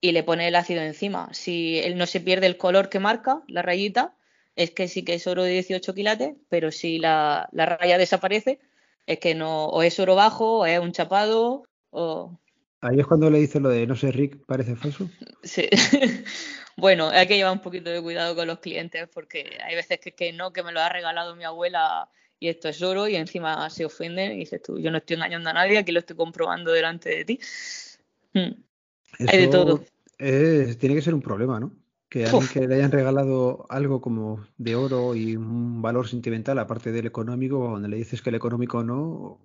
[0.00, 1.28] y le pones el ácido encima.
[1.32, 4.14] Si él no se pierde el color que marca, la rayita,
[4.56, 8.60] es que sí que es oro de 18 quilates, pero si la, raya desaparece,
[9.06, 12.38] es que no, o es oro bajo, o es un chapado, o...
[12.80, 15.08] Ahí es cuando le dice lo de no sé, Rick, parece falso.
[15.42, 15.68] Sí.
[16.76, 20.12] bueno, hay que llevar un poquito de cuidado con los clientes porque hay veces que,
[20.12, 22.08] que no, que me lo ha regalado mi abuela
[22.40, 25.50] y esto es oro y encima se ofenden y dices tú, yo no estoy engañando
[25.50, 27.40] a nadie, aquí lo estoy comprobando delante de ti.
[28.32, 28.52] Hmm.
[29.28, 29.84] hay de todo.
[30.18, 31.72] tiene que ser un problema, ¿no?
[32.14, 36.92] Que alguien que le hayan regalado algo como de oro y un valor sentimental, aparte
[36.92, 39.40] del económico, donde le dices que el económico no.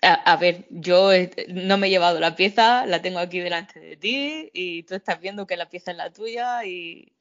[0.00, 1.10] A, ver, yo
[1.48, 5.20] no me he llevado la pieza, la tengo aquí delante de ti y tú estás
[5.20, 7.12] viendo que la pieza es la tuya y.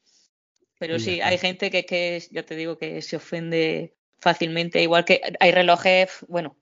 [0.79, 5.19] Pero sí, hay gente que, que, ya te digo, que se ofende fácilmente, igual que
[5.41, 6.55] hay relojes, bueno,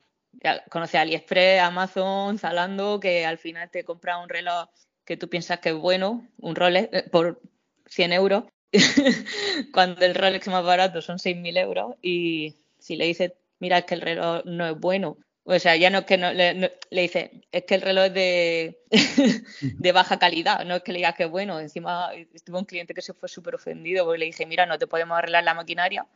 [0.71, 4.69] conoce AliExpress, Amazon, Zalando, que al final te compra un reloj
[5.05, 7.39] que tú piensas que es bueno, un Rolex, eh, por
[7.87, 8.43] 100 euros,
[9.73, 13.95] cuando el Rolex más barato son 6.000 euros y si le dices, mira, es que
[13.95, 15.17] el reloj no es bueno,
[15.47, 18.13] o sea, ya no es que no, le, le dice, es que el reloj es
[18.15, 18.79] de,
[19.61, 21.59] de baja calidad, no es que le digas que es bueno.
[21.59, 24.87] Encima estuvo un cliente que se fue súper ofendido porque le dije, mira, no te
[24.87, 26.07] podemos arreglar la maquinaria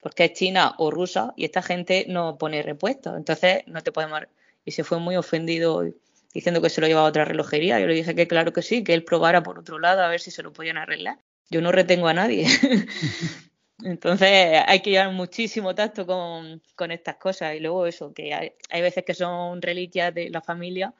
[0.00, 4.22] porque es china o rusa y esta gente no pone repuestos, entonces no te podemos...
[4.64, 5.84] Y se fue muy ofendido
[6.32, 7.80] diciendo que se lo llevaba a otra relojería.
[7.80, 10.20] Yo le dije que claro que sí, que él probara por otro lado a ver
[10.20, 11.18] si se lo podían arreglar.
[11.50, 12.46] Yo no retengo a nadie.
[13.82, 17.56] Entonces hay que llevar muchísimo tacto con, con estas cosas.
[17.56, 20.94] Y luego eso, que hay, hay, veces que son reliquias de la familia.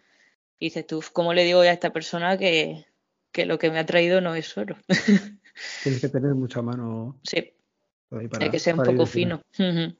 [0.59, 2.87] Y dices tú, ¿cómo le digo a esta persona que,
[3.33, 4.77] que lo que me ha traído no es oro?
[5.83, 7.19] Tienes que tener mucha mano.
[7.23, 7.53] Sí.
[8.11, 9.43] Hay que ser un poco fino.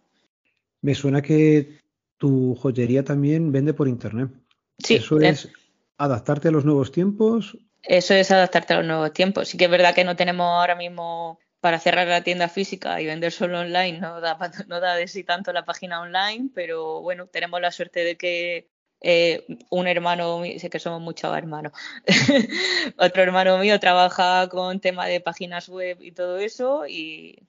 [0.83, 1.79] Me suena que
[2.17, 4.31] tu joyería también vende por internet.
[4.85, 4.97] Sí.
[4.97, 5.49] Eso es
[5.97, 7.57] adaptarte a los nuevos tiempos.
[7.83, 9.49] Eso es adaptarte a los nuevos tiempos.
[9.49, 13.07] Sí que es verdad que no tenemos ahora mismo para cerrar la tienda física y
[13.07, 14.39] vender solo online, no da,
[14.69, 18.71] no da de sí tanto la página online, pero bueno, tenemos la suerte de que
[19.03, 21.73] eh, un hermano, sé que somos muchos hermanos,
[22.99, 27.47] otro hermano mío trabaja con tema de páginas web y todo eso y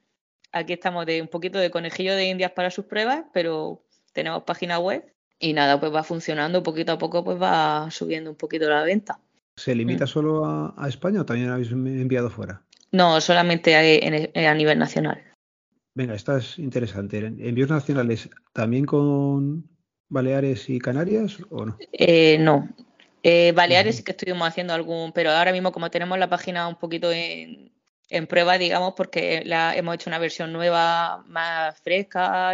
[0.52, 4.80] Aquí estamos de un poquito de conejillo de indias para sus pruebas, pero tenemos página
[4.80, 5.06] web
[5.42, 9.20] y nada, pues va funcionando poquito a poco, pues va subiendo un poquito la venta.
[9.56, 10.08] ¿Se limita mm.
[10.08, 12.62] solo a, España o también habéis enviado fuera?
[12.92, 15.22] No, solamente a, nivel nacional.
[15.94, 17.18] Venga, esta es interesante.
[17.18, 19.70] ¿Envíos nacionales también con
[20.10, 21.78] Baleares y Canarias o no?
[21.92, 22.70] Eh, no.
[23.24, 26.76] Eh, Baleares sí que estuvimos haciendo algún, pero ahora mismo como tenemos la página un
[26.76, 27.72] poquito en,
[28.10, 32.54] en prueba, digamos, porque la, hemos hecho una versión nueva, más fresca,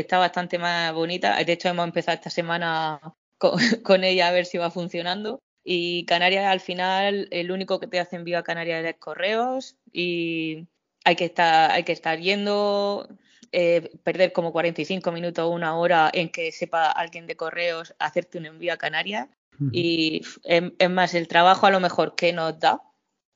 [0.00, 1.42] está bastante más bonita.
[1.42, 3.00] De hecho, hemos empezado esta semana
[3.84, 5.40] con, ella a ver si va funcionando.
[5.64, 10.68] Y Canarias, al final, el único que te hace envío a Canarias es correos y
[11.04, 13.08] hay que estar, hay que estar yendo,
[13.50, 18.38] eh, perder como 45 minutos o una hora en que sepa alguien de correos hacerte
[18.38, 19.28] un envío a Canarias.
[19.72, 22.82] Y es más, el trabajo a lo mejor que nos da,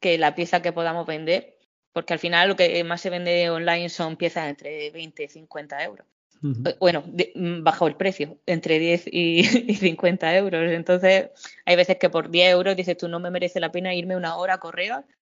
[0.00, 1.56] que la pieza que podamos vender,
[1.92, 5.82] porque al final lo que más se vende online son piezas entre 20 y 50
[5.82, 6.06] euros.
[6.42, 10.70] Eh, bueno, mm, bajo el precio, entre 10 y, 50 euros.
[10.72, 11.30] Entonces,
[11.64, 14.36] hay veces que por 10 euros dices tú, no me merece la pena irme una
[14.36, 14.92] hora a correr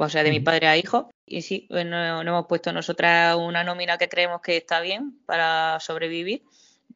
[0.06, 1.10] o sea, de mi padre a hijo.
[1.26, 5.78] Y sí, pues no, hemos puesto nosotras una nómina que creemos que está bien para
[5.80, 6.42] sobrevivir,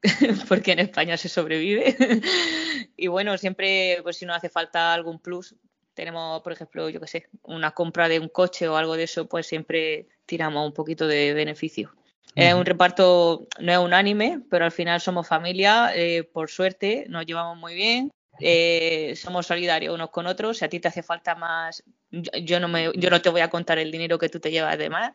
[0.48, 1.96] porque en España se sobrevive.
[2.96, 5.54] y bueno, siempre, pues si nos hace falta algún plus,
[5.94, 9.26] tenemos, por ejemplo, yo qué sé, una compra de un coche o algo de eso,
[9.26, 11.94] pues siempre tiramos un poquito de beneficio.
[12.34, 17.24] Es un reparto, no es unánime, pero al final somos familia, eh, por suerte, nos
[17.26, 20.58] llevamos muy bien, eh, somos solidarios unos con otros.
[20.58, 23.50] Si a ti te hace falta más, yo, no me, yo no te voy a
[23.50, 25.12] contar el dinero que tú te llevas de más.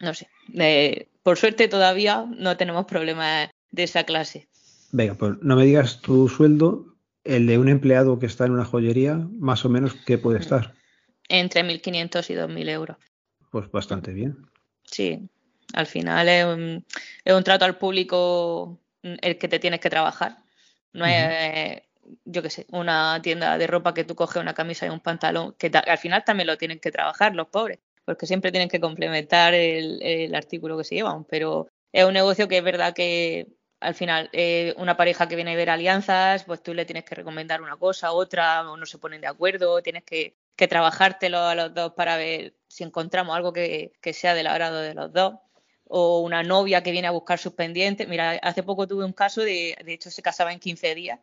[0.00, 0.28] No sé.
[0.54, 4.48] Eh, por suerte todavía no tenemos problemas de esa clase.
[4.90, 8.64] Venga, pues no me digas tu sueldo, el de un empleado que está en una
[8.64, 10.42] joyería, más o menos, ¿qué puede mm.
[10.42, 10.74] estar?
[11.28, 12.96] Entre 1.500 y 2.000 euros.
[13.50, 14.46] Pues bastante bien.
[14.84, 15.28] Sí,
[15.72, 16.84] al final es un,
[17.24, 20.36] es un trato al público el que te tienes que trabajar.
[20.92, 21.82] No es,
[22.24, 25.54] yo qué sé, una tienda de ropa que tú coges una camisa y un pantalón,
[25.58, 29.54] que al final también lo tienen que trabajar los pobres, porque siempre tienen que complementar
[29.54, 31.24] el, artículo que se llevan.
[31.24, 33.48] Pero es un negocio que es verdad que
[33.80, 37.14] al final, eh, una pareja que viene a ver alianzas, pues tú le tienes que
[37.16, 41.74] recomendar una cosa, otra, o no se ponen de acuerdo, tienes que, trabajártelo a los
[41.74, 45.34] dos para ver si encontramos algo que, sea del agrado de los dos.
[45.88, 48.08] O una novia que viene a buscar sus pendientes.
[48.08, 51.18] Mira, hace poco tuve un caso de, de hecho, se casaba en 15 días.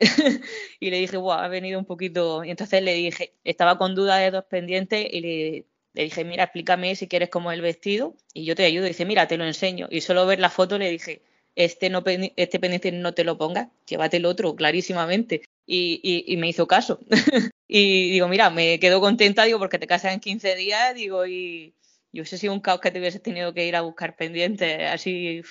[0.80, 2.44] y le dije, wow, ha venido un poquito.
[2.44, 5.66] Y entonces le dije, estaba con duda de dos pendientes y le,
[6.04, 8.86] dije, mira, explícame si quieres como el vestido y yo te ayudo.
[8.86, 9.88] Y dice, mira, te lo enseño.
[9.90, 11.22] Y solo ver la foto le dije,
[11.54, 12.02] este, no,
[12.36, 15.42] este pendiente no te lo pongas, llévate el otro, clarísimamente.
[15.66, 16.98] Y, y, me hizo caso.
[17.68, 21.74] y digo, mira, me quedo contenta, digo, porque te casas en 15 días, digo, y
[22.12, 25.42] yo sé si un caos que te hubieses tenido que ir a buscar pendientes así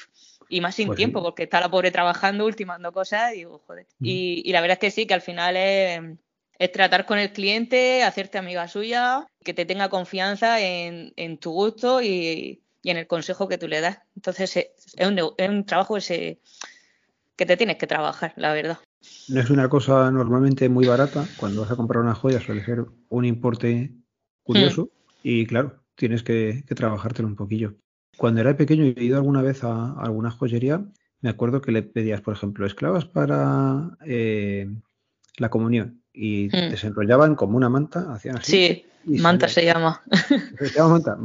[0.52, 3.88] y más sin pues tiempo, porque está la pobre trabajando, ultimando cosas, y digo, joder.
[4.02, 6.02] Y, y, la verdad es que sí, que al final es,
[6.60, 11.52] es, tratar con el cliente, hacerte amiga suya, que te tenga confianza en, en tu
[11.52, 14.00] gusto y, y en el consejo que tú le das.
[14.16, 16.40] Entonces eh, es un, es un trabajo ese,
[17.36, 18.78] que te tienes que trabajar, la verdad.
[19.28, 21.26] No es una cosa normalmente muy barata.
[21.38, 23.92] Cuando vas a comprar una joya suele ser un importe
[24.44, 24.88] curioso mm.
[25.24, 27.76] y claro, tienes que, trabajártelo un poquillo.
[28.18, 30.86] Cuando era pequeño y he ido alguna vez a, alguna joyería,
[31.22, 34.70] me acuerdo que le pedías, por ejemplo, esclavas para eh,
[35.38, 36.72] la comunión y mm.
[36.72, 38.52] desenrollaban como una manta, hacían así.
[38.52, 40.04] Sí, Manta se llama.
[40.60, 41.18] Se llama manta.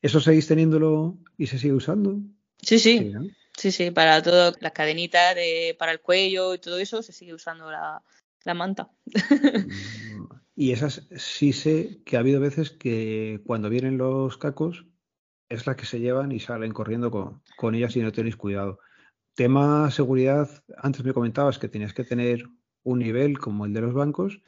[0.00, 2.20] ¿Eso seguís teniéndolo y se sigue usando?
[2.62, 3.12] Sí, sí.
[3.56, 7.34] Sí, sí, para todo, las cadenitas de, para el cuello y todo eso se sigue
[7.34, 8.02] usando la,
[8.54, 8.90] manta.
[10.14, 10.26] Mm,
[10.56, 14.86] y esas sí sé que ha habido veces que cuando vienen los cacos
[15.48, 18.78] es la que se llevan y salen corriendo con, con ellas y no tenéis cuidado.
[19.34, 22.44] Tema seguridad, antes me comentabas que tenías que tener
[22.82, 24.40] un nivel como el de los bancos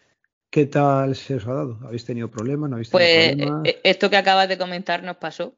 [0.51, 1.79] ¿Qué tal se os ha dado?
[1.85, 2.71] ¿Habéis tenido problemas?
[2.71, 5.55] ¿No habéis tenido pues eh, esto que acabas de comentar nos pasó,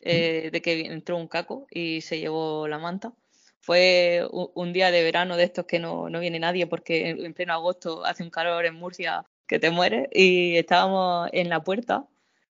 [0.00, 3.12] eh, de que entró un caco y se llevó la manta.
[3.60, 8.04] Fue un, día de verano de estos que no, viene nadie porque en pleno agosto
[8.04, 12.06] hace un calor en Murcia que te mueres y estábamos en la puerta,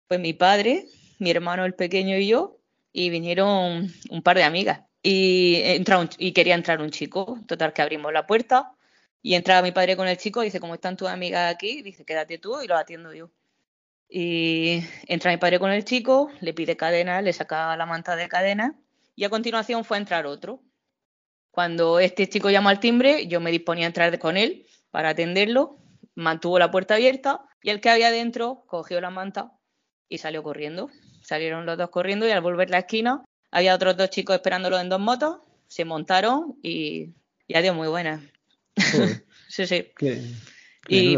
[0.07, 0.87] pues mi padre,
[1.21, 2.59] mi hermano el pequeño y yo,
[2.93, 7.39] y vinieron un par de amigas y, entra y quería entrar un chico.
[7.47, 8.75] Total que abrimos la puerta,
[9.23, 11.83] y entra mi padre con el chico dice, ¿cómo están tus amigas aquí?
[11.83, 13.31] Dice, quédate tú y lo atiendo yo.
[14.09, 18.29] Y entra mi padre con el chico, le pide cadena, le saca la manta de
[18.29, 18.75] cadena
[19.15, 20.63] y a continuación fue a entrar otro.
[21.51, 25.79] Cuando este chico llamó al timbre, yo me disponía a entrar con él para atenderlo,
[26.15, 29.53] mantuvo la puerta abierta y el que había dentro cogió la manta
[30.09, 30.91] y salió corriendo.
[31.31, 34.88] Salieron los dos corriendo y al volver la esquina había otros dos chicos esperándolo en
[34.88, 35.37] dos motos,
[35.69, 37.11] se montaron y,
[37.47, 38.21] y adiós, muy buenas.
[39.49, 39.93] sí, sí.
[40.88, 41.16] y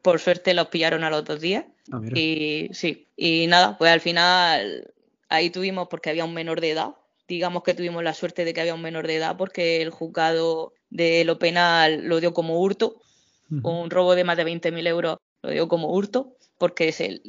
[0.00, 1.66] por, suerte los pillaron a los dos días.
[1.92, 4.94] Ah, y sí, y nada, pues al final
[5.28, 6.94] ahí tuvimos, porque había un menor de edad,
[7.28, 10.72] digamos que tuvimos la suerte de que había un menor de edad porque el juzgado
[10.88, 13.02] de lo penal lo dio como hurto,
[13.50, 17.22] un robo de más de 20.000 euros lo dio como hurto porque se,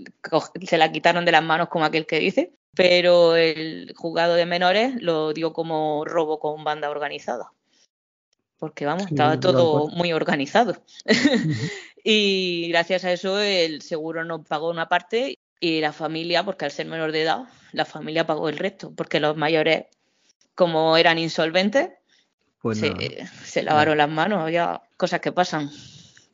[0.68, 5.02] se la quitaron de las manos como aquel que dice, pero el juzgado de menores
[5.02, 7.54] lo dio como robo con banda organizada.
[8.58, 10.84] Porque vamos, estaba todo muy organizado.
[12.04, 16.72] y gracias a eso el seguro nos pagó una parte y la familia, porque al
[16.72, 19.86] ser menor de edad, la familia pagó el resto, porque los mayores,
[20.56, 21.92] como eran insolventes,
[22.62, 22.84] pues
[23.46, 25.72] se, lavaron las manos, ya cosas que pasan.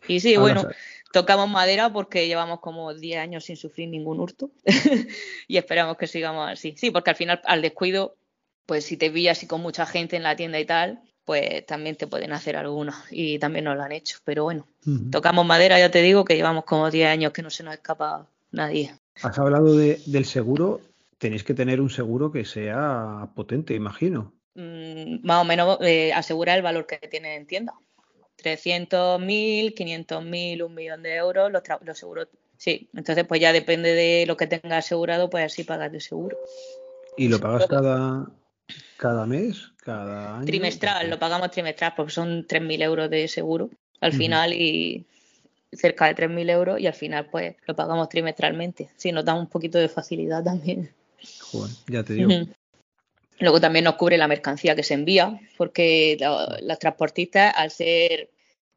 [0.08, 0.68] Y sí, bueno,
[1.12, 4.52] tocamos madera porque llevamos como 10 años sin sufrir ningún hurto
[5.48, 6.76] y esperamos que sigamos así.
[6.78, 8.16] Sí, porque al final al descuido,
[8.66, 11.96] pues si te pillas así con mucha gente en la tienda y tal, pues también
[11.98, 14.20] te pueden hacer algunos y también nos lo han hecho.
[14.24, 14.66] Pero bueno,
[15.12, 18.28] tocamos madera, ya te digo que llevamos como 10 años que no se nos escapa
[18.52, 18.94] nadie.
[19.22, 20.82] Has hablado del seguro,
[21.18, 24.34] tenéis que tener un seguro que sea potente, imagino.
[24.56, 27.74] Mm, más o menos eh, asegura el valor que tiene en tienda.
[28.38, 34.26] 300.000, 500.000, un millón de euros, los, los seguros Sí, entonces pues ya depende de
[34.26, 36.38] lo que tengas asegurado, pues así pagas de seguro.
[37.16, 38.28] ¿Y lo pagas cada,
[38.98, 39.72] cada mes?
[39.84, 40.46] ¿Cada año?
[40.46, 43.70] Trimestral, lo pagamos trimestral porque son 3.000 euros de seguro
[44.02, 45.06] al final y
[45.72, 48.90] cerca de 3.000 euros y al final pues lo pagamos trimestralmente.
[48.98, 50.90] Sí, nos da un poquito de facilidad también.
[51.40, 52.30] Joder, ya te digo.
[53.40, 56.18] Luego también nos cubre la mercancía que se envía, porque
[56.62, 58.30] las transportistas, al ser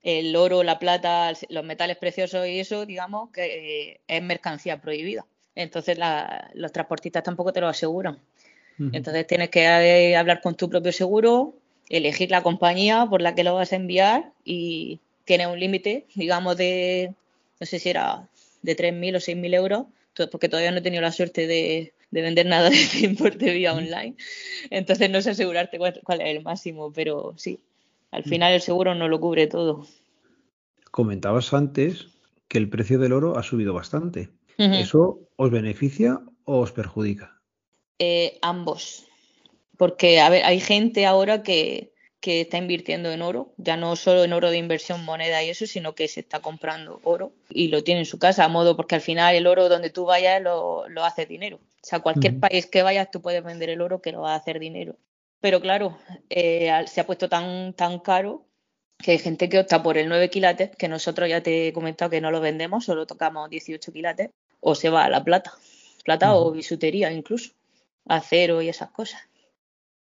[0.02, 5.26] el oro, la plata, los metales preciosos y eso, digamos, que eh, es mercancía prohibida.
[5.54, 5.98] Entonces
[6.54, 8.18] los transportistas tampoco te lo aseguran.
[8.92, 11.54] Entonces tienes que eh, hablar con tu propio seguro,
[11.90, 16.56] elegir la compañía por la que lo vas a enviar y tiene un límite, digamos,
[16.56, 17.12] de,
[17.60, 18.26] no sé si era
[18.62, 19.84] de 3.000 o 6.000 euros,
[20.30, 24.16] porque todavía no he tenido la suerte de, vender nada de importe vía online.
[24.70, 27.60] Entonces no sé asegurarte cuál, cuál, es el máximo, pero sí,
[28.10, 29.86] al final el seguro no lo cubre todo.
[30.90, 32.08] Comentabas antes
[32.48, 34.30] que el precio del oro ha subido bastante.
[34.58, 37.40] ¿Eso os beneficia o os perjudica?
[37.98, 39.06] Eh, ambos.
[39.78, 44.24] Porque, a ver, hay gente ahora que, que está invirtiendo en oro, ya no solo
[44.24, 47.82] en oro de inversión, moneda y eso, sino que se está comprando oro y lo
[47.82, 50.88] tiene en su casa, a modo porque al final el oro donde tú vayas lo,
[50.88, 51.56] lo hace dinero.
[51.56, 54.36] O sea, cualquier país que vayas tú puedes vender el oro que lo va a
[54.36, 54.96] hacer dinero.
[55.40, 58.44] Pero claro, eh, se ha puesto tan, tan caro
[58.98, 62.10] que hay gente que opta por el 9 quilates, que nosotros ya te he comentado
[62.10, 64.30] que no lo vendemos, solo tocamos 18 quilates,
[64.60, 65.54] o se va a la plata,
[66.04, 67.52] plata o bisutería incluso,
[68.06, 69.22] acero y esas cosas.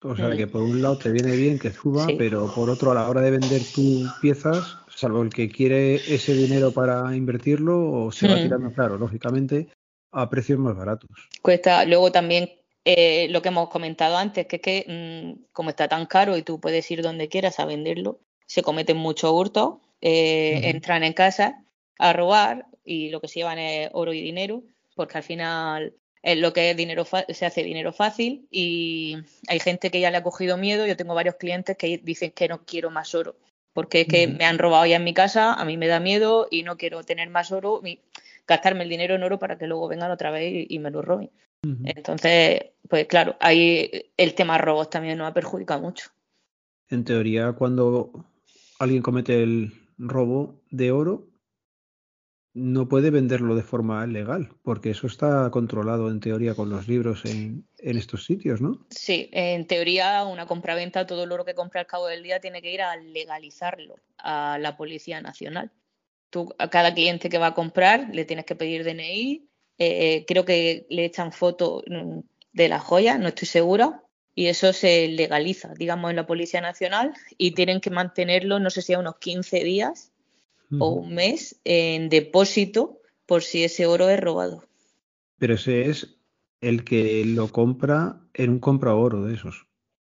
[0.04, 2.94] O sea que por un lado te viene bien que suba, pero por otro a
[2.94, 8.12] la hora de vender tus piezas, salvo el que quiere ese dinero para invertirlo, o
[8.12, 9.68] se va tirando, claro, lógicamente,
[10.10, 11.10] a precios más baratos.
[11.40, 12.50] Cuesta, luego también
[12.84, 16.42] eh, lo que hemos comentado antes, que es que mm, como está tan caro y
[16.42, 21.64] tú puedes ir donde quieras a venderlo, se cometen muchos hurtos, eh, entran en casa
[21.98, 24.64] a robar y lo que se llevan es oro y dinero,
[24.96, 29.16] porque al final es lo que es dinero se hace dinero fácil y
[29.48, 30.86] hay gente que ya le ha cogido miedo.
[30.86, 33.36] Yo tengo varios clientes que dicen que no quiero más oro
[33.72, 36.46] porque es que me han robado ya en mi casa, a mí me da miedo
[36.50, 38.00] y no quiero tener más oro, y
[38.46, 41.30] gastarme el dinero en oro para que luego vengan otra vez y, me lo roben.
[41.84, 46.10] Entonces, pues claro, ahí el tema robos también nos ha perjudicado mucho.
[46.88, 48.26] En teoría, cuando
[48.78, 51.28] alguien comete el robo de oro,
[52.54, 57.24] no puede venderlo de forma legal, porque eso está controlado en teoría con los libros
[57.24, 58.86] en, estos sitios, ¿no?
[58.90, 62.72] Sí, en teoría una compraventa, todo oro que compra al cabo del día tiene que
[62.72, 65.72] ir a legalizarlo a la Policía Nacional.
[66.30, 70.44] Tú a cada cliente que va a comprar le tienes que pedir DNI, eh, creo
[70.44, 72.20] que le echan foto mm,
[72.52, 74.02] de la joya, no estoy segura,
[74.34, 78.82] y eso se legaliza, digamos, en la Policía Nacional y tienen que mantenerlo, no sé
[78.82, 80.11] si a unos 15 días
[80.78, 84.64] o un mes en depósito por si ese oro es robado.
[85.38, 86.16] Pero ese es
[86.60, 89.66] el que lo compra en un compra oro de esos.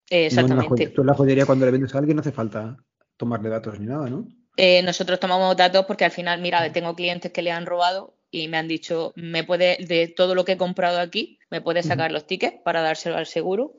[0.10, 0.90] Exactamente.
[0.90, 2.78] tú en la joyería cuando le vendes a alguien no hace falta
[3.18, 4.28] tomarle datos ni nada, ¿no?
[4.58, 8.48] Eh, nosotros tomamos datos porque al final, mira, tengo clientes que le han robado y
[8.48, 12.12] me han dicho, me puede, de todo lo que he comprado aquí, me puede sacar
[12.12, 13.74] los tickets para dárselo al seguro.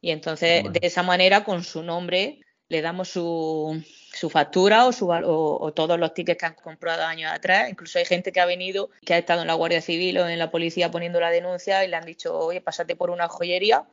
[0.00, 5.08] Y entonces, de esa manera, con su nombre, le damos su, su factura o, su,
[5.08, 7.70] o, todos los tickets que han comprado años atrás.
[7.70, 10.38] Incluso hay gente que ha venido, que ha estado en la Guardia Civil o en
[10.38, 13.84] la policía poniendo la denuncia y le han dicho, oye, pásate por una joyería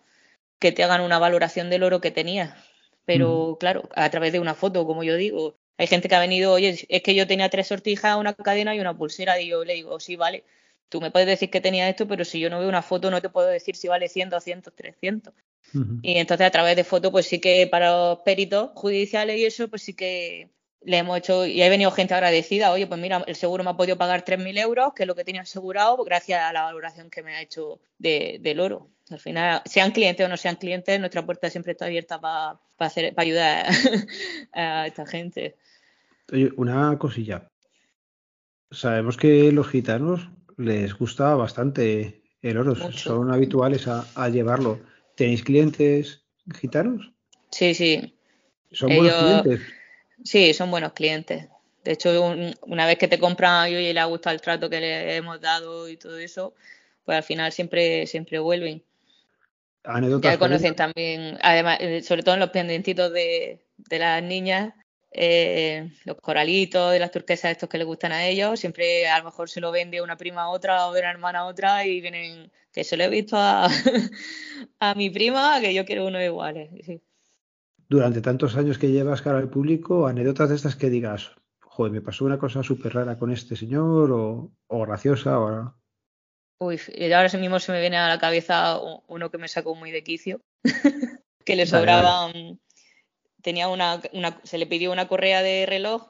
[0.59, 2.53] que te hagan una valoración del oro que tenías.
[3.05, 5.55] Pero claro, a través de una foto, como yo digo.
[5.79, 8.79] Hay gente que ha venido, oye, es que yo tenía tres sortijas, una cadena y
[8.79, 9.39] una pulsera.
[9.39, 10.43] Y yo le digo, sí, vale,
[10.89, 13.21] tú me puedes decir que tenía esto, pero si yo no veo una foto no
[13.21, 15.33] te puedo decir si vale 100, 200, 300.
[15.73, 19.67] Y entonces a través de fotos, pues sí que para los peritos judiciales y eso,
[19.67, 20.49] pues sí que
[20.81, 23.77] le hemos hecho, y ha venido gente agradecida, oye, pues mira, el seguro me ha
[23.77, 27.23] podido pagar 3.000 euros, que es lo que tenía asegurado, gracias a la valoración que
[27.23, 28.89] me ha hecho del oro.
[29.09, 33.13] Al final, sean clientes o no sean clientes, nuestra puerta siempre está abierta para hacer
[33.13, 33.65] para ayudar
[34.53, 35.57] a esta gente.
[36.31, 37.49] Oye, una cosilla.
[38.71, 44.79] Sabemos que los gitanos les gusta bastante el oro, son habituales a llevarlo.
[45.17, 46.21] ¿Tenéis clientes
[46.59, 47.11] gitanos?
[47.49, 48.13] Sí, sí.
[48.71, 49.61] ¿Son buenos clientes?
[50.23, 51.47] Sí, son buenos clientes.
[51.83, 55.15] De hecho, una vez que te compran y le ha gustado el trato que le
[55.15, 56.53] hemos dado y todo eso,
[57.03, 58.83] pues al final siempre, siempre vuelven.
[59.83, 60.33] Anécdotas.
[60.33, 64.71] Ya conocen también, además, eh, sobre todo en los pendientitos de, de las niñas,
[65.11, 69.25] eh, los coralitos de las turquesas estos que les gustan a ellos, siempre a lo
[69.25, 72.01] mejor se lo vende una prima a otra o de una hermana a otra y
[72.01, 73.67] vienen, que se lo he visto a,
[74.79, 76.69] a mi prima, que yo quiero uno iguales.
[77.89, 81.31] Durante tantos años que llevas cara al público, anécdotas de estas que digas,
[81.61, 85.73] joder, me pasó una cosa súper rara con este señor o, o graciosa o...
[86.59, 86.79] Uy,
[87.13, 90.41] ahora mismo se me viene a la cabeza uno que me sacó muy de quicio,
[91.45, 92.31] que le sobraba,
[93.47, 94.01] tenía una,
[94.43, 96.09] se le pidió una correa de reloj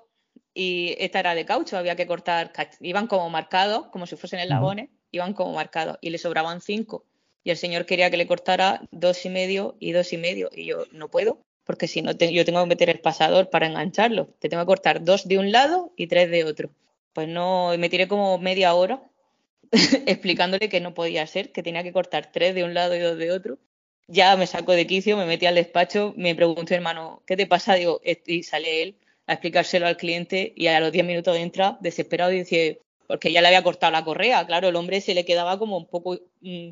[0.56, 4.90] y esta era de caucho, había que cortar, iban como marcados, como si fuesen eslabones,
[5.12, 7.06] iban como marcados y le sobraban cinco.
[7.44, 10.66] Y el señor quería que le cortara dos y medio y dos y medio y
[10.66, 14.30] yo no puedo, porque si no yo tengo que meter el pasador para engancharlo.
[14.40, 16.72] Te tengo que cortar dos de un lado y tres de otro.
[17.14, 19.04] Pues no, me tiré como media hora
[20.08, 23.16] explicándole que no podía ser, que tenía que cortar tres de un lado y dos
[23.16, 23.60] de otro.
[24.08, 27.76] Ya me sacó de quicio, me metí al despacho, me preguntó, hermano, ¿qué te pasa?
[27.76, 28.96] Digo, y sale él
[29.26, 33.42] a explicárselo al cliente y a los diez minutos entra desesperado y dice, porque ya
[33.42, 36.72] le había cortado la correa, claro, el hombre se le quedaba como un poco mm,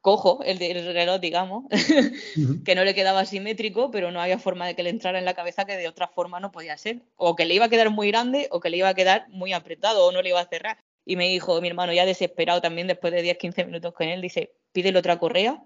[0.00, 1.64] cojo, el, el, reloj, digamos,
[2.64, 5.34] que no le quedaba simétrico, pero no había forma de que le entrara en la
[5.34, 8.08] cabeza que de otra forma no podía ser, o que le iba a quedar muy
[8.08, 10.78] grande o que le iba a quedar muy apretado o no le iba a cerrar.
[11.04, 14.52] Y me dijo mi hermano, ya desesperado también después de 10-15 minutos con él, dice,
[14.72, 15.60] pídele otra correa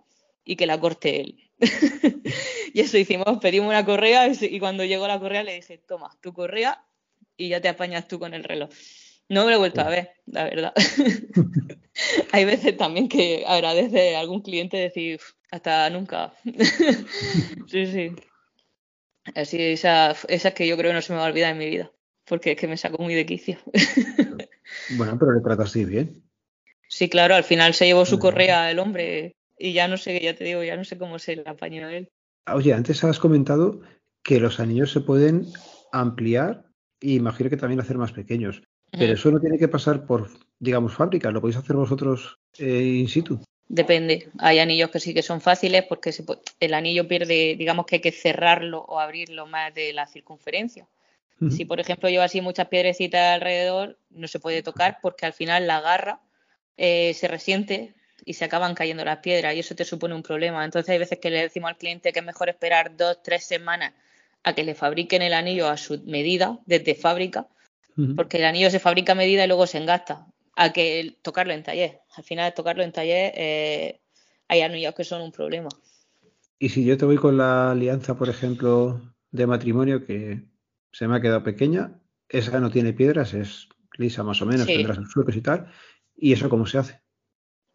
[0.45, 1.51] y que la corte él.
[2.75, 6.33] y eso hicimos, pedimos una correa y cuando llegó la correa le dije, toma, tu
[6.33, 6.85] correa
[7.37, 8.71] y ya te apañas tú con el reloj.
[9.29, 10.73] No me lo he vuelto a ver, la verdad.
[12.33, 15.21] Hay veces también que agradece a algún cliente decir,
[15.51, 16.35] hasta nunca.
[17.67, 18.13] sí, sí.
[19.35, 21.59] Así, esa, esa es que yo creo que no se me va a olvidar en
[21.59, 21.93] mi vida,
[22.25, 23.59] porque es que me sacó muy de quicio.
[24.97, 26.23] Bueno, pero le trataste bien.
[26.89, 30.35] Sí, claro, al final se llevó su correa el hombre y ya no sé, ya
[30.35, 32.09] te digo, ya no sé cómo se le apañó a él.
[32.53, 33.81] Oye, antes has comentado
[34.25, 35.47] que los anillos se pueden
[35.93, 36.65] ampliar
[37.01, 38.63] y imagino que también hacer más pequeños.
[38.91, 43.09] Pero eso no tiene que pasar por, digamos, fábrica, lo podéis hacer vosotros eh, in
[43.09, 43.41] situ.
[43.69, 44.29] Depende.
[44.39, 46.13] Hay anillos que sí que son fáciles porque
[46.61, 50.89] el anillo pierde, digamos que hay que cerrarlo o abrirlo más de la circunferencia.
[51.51, 55.67] Si, por ejemplo, lleva así muchas piedrecitas alrededor, no se puede tocar porque al final
[55.67, 56.21] la garra
[56.77, 60.65] eh, se resiente y se acaban cayendo las piedras y eso te supone un problema.
[60.65, 63.93] Entonces hay veces que le decimos al cliente que es mejor esperar dos, tres semanas
[64.45, 67.47] a que le fabriquen el anillo a su medida desde fábrica,
[68.17, 71.63] porque el anillo se fabrica a medida y luego se engasta, a que tocarlo en
[71.63, 72.01] taller.
[72.17, 74.01] Al final tocarlo en taller eh,
[74.49, 75.69] hay anillos que son un problema.
[76.59, 79.01] Y si yo te voy con la alianza, por ejemplo,
[79.33, 80.43] de matrimonio que
[80.93, 81.99] se me ha quedado pequeña.
[82.29, 83.69] Esa no tiene piedras, es
[83.99, 85.71] lisa más o menos, tendrá sus suecos y tal.
[86.17, 87.02] ¿Y eso cómo se hace?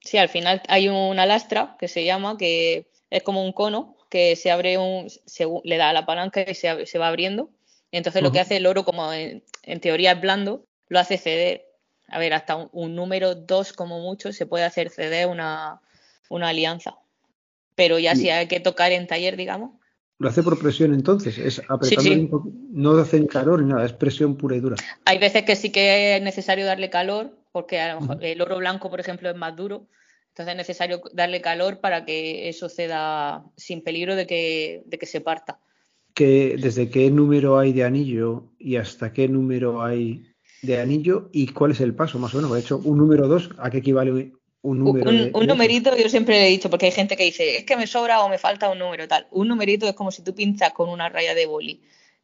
[0.07, 4.37] Sí, al final hay una lastra que se llama, que es como un cono que
[4.37, 7.49] se abre, un, se, le da a la palanca y se, se va abriendo.
[7.91, 9.43] entonces lo que hace el oro, como en,
[9.81, 11.65] teoría es blando, lo hace ceder.
[12.07, 15.81] A ver, hasta un, número 2 como mucho se puede hacer ceder una,
[16.29, 16.95] una alianza.
[17.75, 19.71] Pero ya si hay que tocar en taller, digamos,
[20.19, 24.35] lo hace por presión entonces, es apretando no hace ni calor ni nada, es presión
[24.35, 24.75] pura y dura.
[25.05, 28.57] Hay veces que sí que es necesario darle calor, porque a lo mejor el oro
[28.57, 29.87] blanco, por ejemplo, es más duro,
[30.29, 35.07] entonces es necesario darle calor para que eso ceda sin peligro de que, de que
[35.07, 35.59] se parta.
[36.15, 40.27] ¿Desde qué número hay de anillo y hasta qué número hay
[40.61, 42.53] de anillo y cuál es el paso más o menos?
[42.53, 45.09] De hecho, un número 2, ¿a qué equivale un número.
[45.09, 48.21] Un, numerito, yo siempre he dicho, porque hay gente que dice, es que me sobra
[48.21, 49.25] o me falta un número tal.
[49.31, 51.81] Un numerito es como si tú pintas con una raya de boli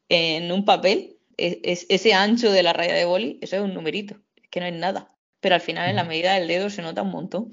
[0.10, 4.16] en un papel, es, ese ancho de la raya de boli, eso es un numerito,
[4.36, 5.12] es que no es nada.
[5.44, 7.52] Pero al final en la medida del dedo se nota un montón.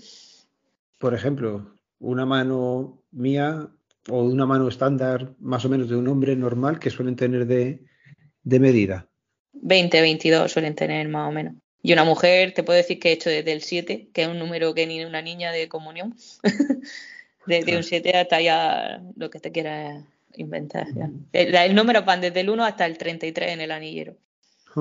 [0.98, 3.68] Por ejemplo, una mano mía
[4.08, 7.84] o una mano estándar, más o menos de un hombre normal, que suelen tener de,
[8.44, 9.08] de medida.
[9.54, 11.54] 20, 22 suelen tener más o menos.
[11.82, 14.38] Y una mujer, te puedo decir que he hecho desde el 7, que es un
[14.38, 16.14] número que ni una niña de comunión.
[17.46, 20.04] desde un 7 hasta ya lo que te quieras
[20.36, 20.86] inventar.
[21.32, 24.16] El, número van desde el 1 hasta el 33 en el anillero.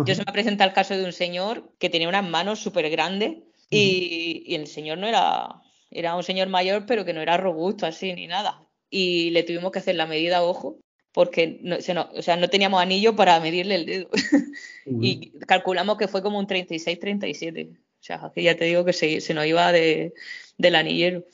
[0.05, 3.37] Yo se me presenta el caso de un señor que tenía unas manos súper grandes
[3.69, 7.85] y, y, el señor no era, era un señor mayor, pero que no era robusto
[7.85, 8.67] así ni nada.
[8.89, 10.79] Y le tuvimos que hacer la medida a ojo
[11.11, 14.09] porque no, o sea, no teníamos anillo para medirle el dedo.
[14.85, 17.71] y calculamos que fue como un 36-37.
[17.71, 20.13] O sea, que ya te digo que se, se nos iba de,
[20.57, 21.25] del anillero.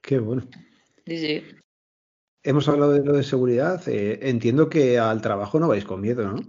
[0.00, 0.46] Qué bueno.
[1.06, 1.44] Sí, sí.
[2.42, 3.82] Hemos hablado de lo de seguridad.
[3.88, 6.42] Eh, entiendo que al trabajo no vais con miedo, ¿no?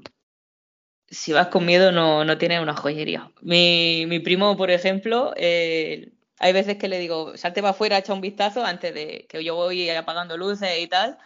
[1.15, 3.31] Si vas con miedo no, no tienes una joyería.
[3.41, 8.13] Mi, mi primo, por ejemplo, eh, hay veces que le digo, salte para afuera, echa
[8.13, 11.17] un vistazo antes de que yo voy apagando luces y tal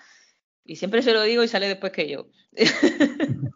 [0.69, 2.27] y siempre se lo digo y sale después que yo.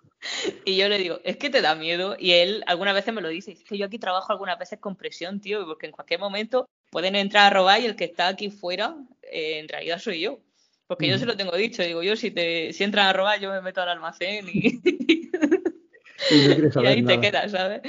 [0.65, 2.15] y yo le digo, es que te da miedo.
[2.17, 4.95] Y él algunas veces me lo dice, es que yo aquí trabajo algunas veces con
[4.95, 8.49] presión, tío, porque en cualquier momento pueden entrar a robar y el que está aquí
[8.49, 8.95] fuera,
[9.31, 10.39] eh, en realidad soy yo.
[10.87, 13.51] Porque yo se lo tengo dicho, digo, yo si te si entran a robar, yo
[13.51, 14.81] me meto al almacén y...
[16.29, 17.19] y no quieres saber y ahí nada.
[17.21, 17.81] te quedas, ¿sabes?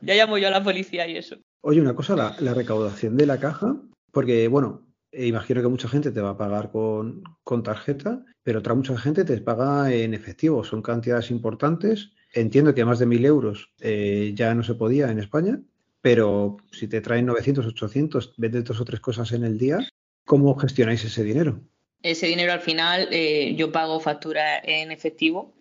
[0.00, 1.36] Ya llamo yo a la policía y eso.
[1.62, 3.76] Oye, una cosa, la, la recaudación de la caja,
[4.12, 8.58] porque bueno, eh, imagino que mucha gente te va a pagar con, con tarjeta, pero
[8.58, 12.12] otra mucha gente te paga en efectivo, son cantidades importantes.
[12.32, 15.60] Entiendo que más de mil euros eh, ya no se podía en España,
[16.02, 19.78] pero si te traen 900, 800, vendes dos o tres cosas en el día,
[20.24, 21.60] ¿cómo gestionáis ese dinero?
[22.02, 25.55] Ese dinero al final eh, yo pago factura en efectivo.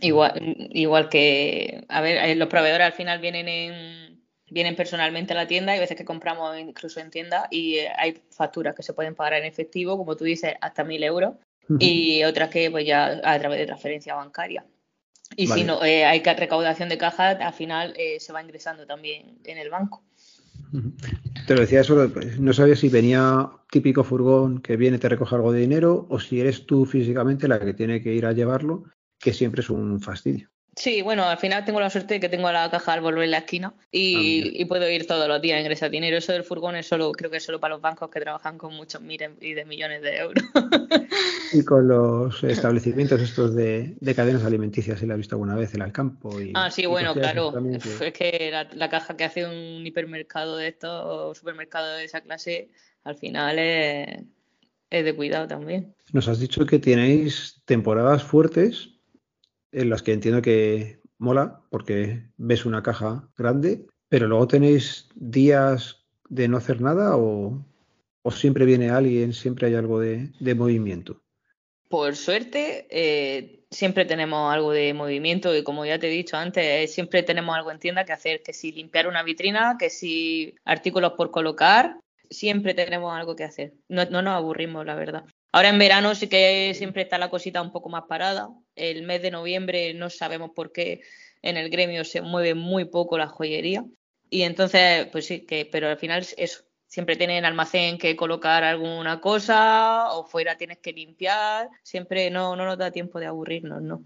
[0.00, 5.36] Igual, igual que, a ver, eh, los proveedores al final vienen en, vienen personalmente a
[5.36, 8.94] la tienda, hay veces que compramos incluso en tienda y eh, hay facturas que se
[8.94, 11.34] pueden pagar en efectivo, como tú dices, hasta mil euros,
[11.78, 14.64] y otras que pues ya a través de transferencia bancaria.
[15.36, 15.60] Y Vale.
[15.60, 19.38] si no eh, hay ca- recaudación de caja, al final eh, se va ingresando también
[19.44, 20.02] en el banco.
[21.46, 25.34] Te lo decía eso, pues, no sabía si venía típico furgón que viene, te recoge
[25.36, 28.84] algo de dinero, o si eres tú físicamente la que tiene que ir a llevarlo,
[29.20, 30.50] que siempre es un fastidio.
[30.76, 33.32] Sí, bueno, al final tengo la suerte de que tengo la caja al volver en
[33.32, 36.16] la esquina y, Ah, y puedo ir todos los días a ingresar dinero.
[36.16, 38.74] Eso del furgón es solo, creo que es solo para los bancos que trabajan con
[38.74, 40.44] muchos miles y de millones de euros.
[41.52, 45.74] Y con los establecimientos estos de, de cadenas alimenticias, si la has visto alguna vez,
[45.74, 46.40] el Alcampo.
[46.40, 47.52] Y, ah, sí, y bueno, claro.
[48.00, 52.20] Es que la, la caja que hace un hipermercado de estos o supermercado de esa
[52.20, 52.70] clase,
[53.02, 54.22] al final es,
[54.90, 55.92] es de cuidado también.
[56.12, 58.99] Nos has dicho que tenéis temporadas fuertes
[59.72, 66.04] en las que entiendo que mola porque ves una caja grande, pero luego tenéis días
[66.28, 67.64] de no hacer nada o,
[68.22, 71.22] o siempre viene alguien, siempre hay algo de, de movimiento.
[71.88, 76.64] Por suerte, eh, siempre tenemos algo de movimiento y como ya te he dicho antes,
[76.64, 80.54] eh, siempre tenemos algo en tienda que hacer, que si limpiar una vitrina, que si
[80.64, 81.98] artículos por colocar,
[82.30, 83.74] siempre tenemos algo que hacer.
[83.88, 85.24] No, no nos aburrimos, la verdad.
[85.52, 88.50] Ahora en verano sí que siempre está la cosita un poco más parada.
[88.76, 91.02] El mes de noviembre no sabemos por qué
[91.42, 93.84] en el gremio se mueve muy poco la joyería.
[94.28, 96.64] Y entonces, pues sí, que, pero al final es eso.
[96.86, 101.68] Siempre tienes en almacén que colocar alguna cosa o fuera tienes que limpiar.
[101.82, 104.04] Siempre no, no nos da tiempo de aburrirnos, ¿no?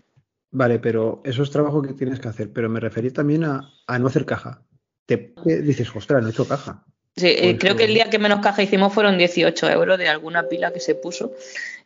[0.51, 3.99] Vale, pero eso es trabajo que tienes que hacer, pero me refería también a, a
[3.99, 4.63] no hacer caja.
[5.07, 6.87] Te que dices, ostras, no he hecho caja.
[7.17, 10.49] Sí, eh, creo que el día que menos caja hicimos fueron 18 euros de alguna
[10.49, 11.33] pila que se puso.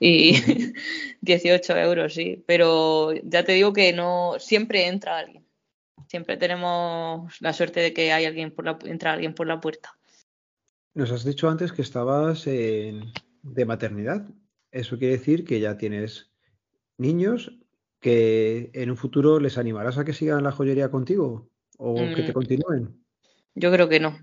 [0.01, 0.35] Y
[1.21, 2.43] 18 euros, sí.
[2.47, 5.45] Pero ya te digo que no siempre entra alguien.
[6.07, 9.99] Siempre tenemos la suerte de que hay alguien por la, entra alguien por la puerta.
[10.95, 13.13] Nos has dicho antes que estabas en-
[13.43, 14.27] de maternidad.
[14.71, 16.31] Eso quiere decir que ya tienes
[16.97, 17.53] niños
[18.01, 22.31] que en un futuro les animarás a que sigan la joyería contigo o que te
[22.31, 22.35] Mm.
[22.35, 23.05] continúen.
[23.55, 24.19] Yo creo que no.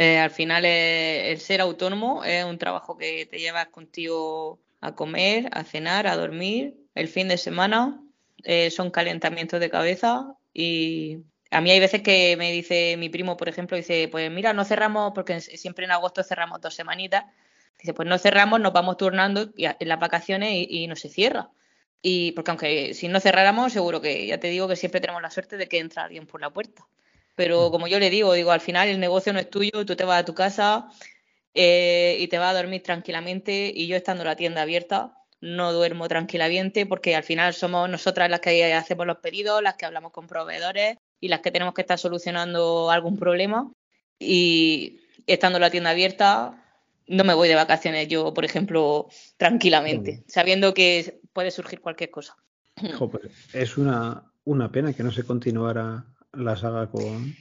[0.00, 4.94] Eh, al final eh, el ser autónomo es un trabajo que te llevas contigo a
[4.94, 6.74] comer, a cenar, a dormir.
[6.94, 8.02] El fin de semana
[8.44, 11.18] eh, son calentamientos de cabeza y
[11.50, 14.64] a mí hay veces que me dice mi primo, por ejemplo, dice, pues mira, no
[14.64, 17.26] cerramos, porque siempre en agosto cerramos dos semanitas.
[17.78, 21.10] Dice, pues no cerramos, nos vamos turnando y en las vacaciones y, y no se
[21.10, 21.50] cierra.
[22.00, 25.30] Y porque aunque si no cerráramos, seguro que ya te digo que siempre tenemos la
[25.30, 26.86] suerte de que entra alguien por la puerta.
[27.34, 30.04] Pero como yo le digo, digo, al final el negocio no es tuyo, tú te
[30.04, 30.88] vas a tu casa
[31.54, 36.06] eh, y te vas a dormir tranquilamente y yo estando la tienda abierta no duermo
[36.06, 40.26] tranquilamente porque al final somos nosotras las que hacemos los pedidos, las que hablamos con
[40.26, 43.72] proveedores y las que tenemos que estar solucionando algún problema.
[44.18, 46.62] Y estando la tienda abierta
[47.06, 52.36] no me voy de vacaciones yo, por ejemplo, tranquilamente, sabiendo que puede surgir cualquier cosa.
[53.52, 57.34] Es una, una pena que no se continuara la saga con,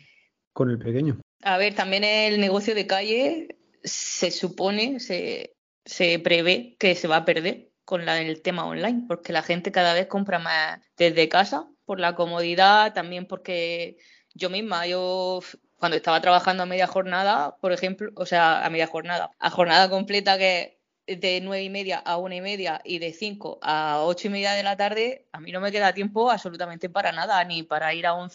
[0.54, 1.20] con el pequeño.
[1.44, 7.18] A ver, también el negocio de calle se supone, se, se prevé que se va
[7.18, 11.68] a perder con el tema online, porque la gente cada vez compra más desde casa,
[11.86, 13.98] por la comodidad, también porque
[14.36, 15.40] yo misma, yo
[15.78, 19.90] cuando estaba trabajando a media jornada, por ejemplo, o sea, a media jornada, a jornada
[19.90, 20.78] completa que
[21.08, 24.54] de nueve y media a una y media y de cinco a ocho y media
[24.54, 28.06] de la tarde, a mí no me queda tiempo absolutamente para nada, ni para ir
[28.06, 28.30] a un,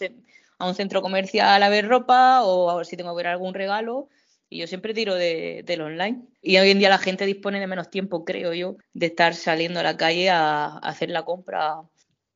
[0.65, 3.53] a un centro comercial a ver ropa o a ver si tengo que ver algún
[3.53, 4.09] regalo.
[4.49, 6.27] Y yo siempre tiro de, del online.
[6.41, 9.79] Y hoy en día la gente dispone de menos tiempo, creo yo, de estar saliendo
[9.79, 11.77] a la calle a, a hacer la compra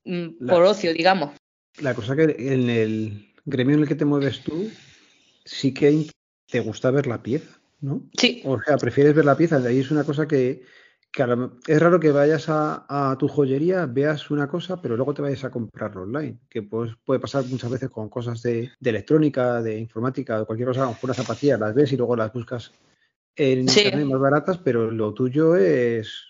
[0.05, 1.31] mm, La- por ocio, digamos.
[1.81, 4.69] La cosa que en el gremio en el que te mueves tú,
[5.45, 6.07] sí que
[6.49, 8.01] te gusta ver la pieza, ¿no?
[8.17, 9.59] Sí, O sea, prefieres ver la pieza.
[9.59, 10.63] De ahí es una cosa que,
[11.11, 11.23] que
[11.67, 15.43] es raro que vayas a, a tu joyería, veas una cosa, pero luego te vayas
[15.43, 16.37] a comprarlo online.
[16.49, 20.69] Que pues, puede pasar muchas veces con cosas de, de electrónica, de informática, o cualquier
[20.69, 22.71] cosa, mejor unas zapatillas las ves y luego las buscas
[23.35, 23.81] en Sí.
[23.81, 26.29] internet más baratas, pero lo tuyo es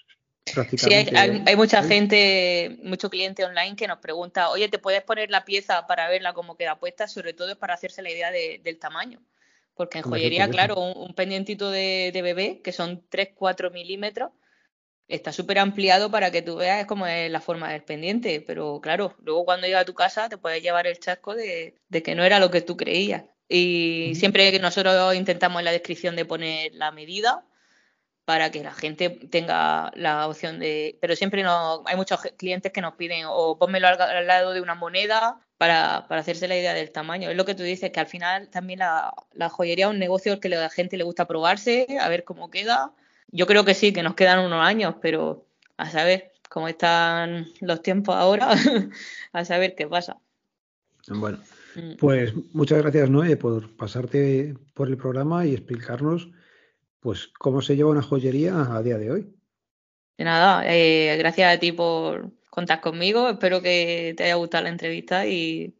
[0.77, 5.45] Sí, hay, mucha gente, mucho cliente online que nos pregunta, oye, ¿te puedes poner la
[5.45, 7.07] pieza para verla cómo queda puesta?
[7.07, 9.21] Sobre todo es para hacerse la idea del tamaño.
[9.75, 14.31] Porque en joyería, claro, un, pendientito de, bebé, que son 3-4 milímetros,
[15.09, 18.41] está súper ampliado para que tú veas cómo es la forma del pendiente.
[18.45, 22.15] Pero claro, luego cuando llegas a tu casa te puedes llevar el chasco de, que
[22.15, 23.23] no era lo que tú creías.
[23.49, 27.43] Y siempre que nosotros intentamos en la descripción de poner la medida,
[28.29, 30.99] para que la gente tenga la opción de.
[31.01, 34.75] Pero siempre no, hay muchos clientes que nos piden o pónmelo al, lado de una
[34.75, 37.31] moneda para, para, hacerse la idea del tamaño.
[37.31, 39.11] Es lo que tú dices, que al final también la,
[39.49, 42.93] joyería es un negocio que a la gente le gusta probarse, a ver cómo queda.
[43.31, 45.45] Yo creo que sí, que nos quedan unos años, pero
[45.77, 48.49] a saber cómo están los tiempos ahora,
[49.33, 50.17] a saber qué pasa.
[51.07, 51.39] Bueno,
[51.75, 51.95] mm.
[51.97, 56.29] pues muchas gracias, Noé, por pasarte por el programa y explicarnos
[56.99, 59.33] pues, ¿cómo se lleva una joyería a día de hoy?
[60.17, 63.29] De nada, eh, gracias a ti por contar conmigo.
[63.29, 65.75] Espero que te haya gustado la entrevista y,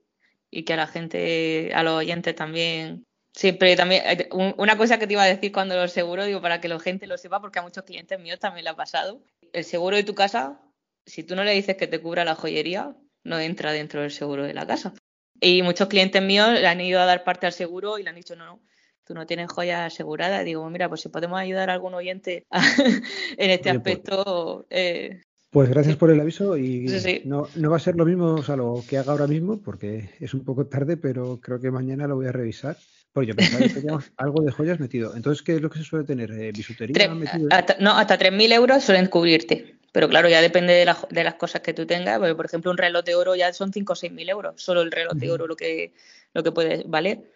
[0.49, 3.05] que a la gente, a los oyentes también.
[3.33, 6.59] Siempre también, eh, una cosa que te iba a decir cuando lo seguro, digo, para
[6.59, 9.21] que la gente lo sepa, porque a muchos clientes míos también le ha pasado.
[9.53, 10.59] El seguro de tu casa,
[11.05, 14.43] si tú no le dices que te cubra la joyería, no entra dentro del seguro
[14.43, 14.93] de la casa.
[15.39, 18.15] Y muchos clientes míos le han ido a dar parte al seguro y le han
[18.15, 18.61] dicho, no, no,
[19.05, 20.43] tú no tienes joyas aseguradas.
[20.43, 22.45] Digo, mira, pues si podemos ayudar a algún oyente
[23.37, 24.65] en este pues aspecto.
[24.69, 26.85] Eh, pues gracias por el aviso y
[27.25, 30.11] No, no, va a ser lo mismo o sea, lo que haga ahora mismo porque
[30.19, 32.77] es un poco tarde, pero creo que mañana lo voy a revisar.
[33.13, 35.15] Porque yo pensaba que teníamos algo de joyas metido.
[35.15, 36.31] Entonces, ¿qué es lo que se suele tener?
[36.31, 37.47] Eh, ¿Bisutería metido?
[37.51, 39.75] Hasta, no, hasta 3.000 euros suelen cubrirte.
[39.91, 42.19] Pero claro, ya depende de, de, las cosas que tú tengas.
[42.19, 44.61] Porque, por ejemplo, un reloj de oro ya son 5 o 6.000 euros.
[44.61, 45.93] Solo el reloj de oro lo que,
[46.33, 47.31] lo que puede valer.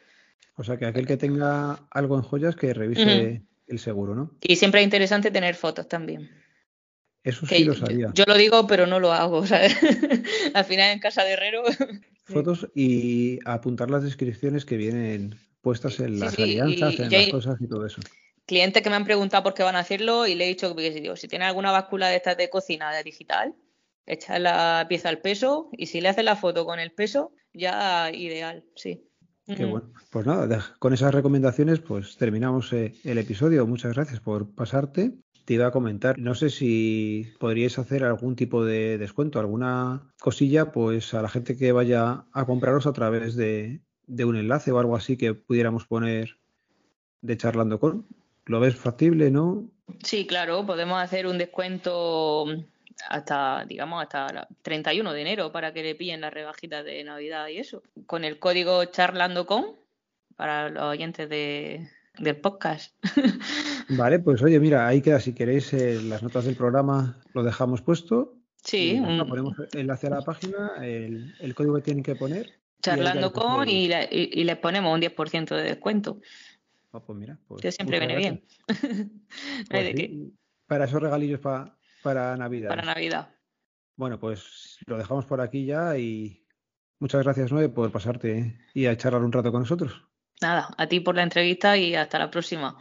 [0.55, 4.32] O sea, que aquel que tenga algo en joyas que revise el seguro, ¿no?
[4.41, 6.30] Y siempre es interesante tener fotos también.
[7.24, 8.11] Eso sí lo sabía.
[8.13, 9.47] Yo, lo digo, pero no lo hago.
[9.47, 9.76] ¿sabes?
[10.53, 11.63] Al final en casa de herrero.
[12.26, 17.68] Fotos y apuntar las descripciones que vienen puestas en las alianzas, en las cosas y
[17.68, 18.01] todo eso.
[18.45, 20.91] Clientes que me han preguntado por qué van a hacerlo y le he dicho que
[20.91, 23.55] digo, si tiene alguna báscula de estas de cocina de digital,
[24.05, 28.11] echa la pieza al peso y si le haces la foto con el peso, ya
[28.11, 29.09] ideal, sí.
[29.45, 29.91] Qué bueno.
[30.09, 33.68] Pues nada, con esas recomendaciones, pues terminamos eh, el episodio.
[33.68, 35.14] Muchas gracias por pasarte.
[35.45, 40.72] Te iba a comentar, no sé si podríais hacer algún tipo de descuento, alguna cosilla,
[40.72, 44.80] pues a la gente que vaya a compraros a través de, de un enlace o
[44.80, 46.38] algo así que pudiéramos poner
[47.22, 48.06] de charlando con.
[48.45, 49.70] ¿Lo ves factible, no?
[50.04, 52.45] Sí, claro, podemos hacer un descuento
[53.10, 57.47] hasta, digamos, hasta el 31 de enero para que le pillen las rebajitas de Navidad
[57.47, 57.82] y eso.
[58.06, 59.76] Con el código charlando con
[60.36, 61.88] para los oyentes de,
[62.20, 62.93] del podcast.
[63.89, 67.82] Vale, pues oye, mira, ahí queda, si queréis, eh, las notas del programa lo dejamos
[67.82, 68.36] puesto.
[68.64, 69.01] Sí.
[69.28, 72.54] ponemos enlace a la página, el, código que tienen que poner.
[72.84, 76.19] Charlando con y, y, les ponemos un 10% de descuento.
[76.91, 78.43] Ah, pues mira, pues que siempre viene bien.
[79.69, 79.95] Pues
[80.67, 82.69] para esos regalillos para para Navidad.
[82.69, 83.29] Para Navidad.
[83.95, 86.45] Bueno, pues lo dejamos por aquí ya y
[86.99, 90.03] muchas gracias, Noé, por pasarte y a charlar un rato con nosotros.
[90.41, 92.77] Nada, a ti por la entrevista y hasta la próxima.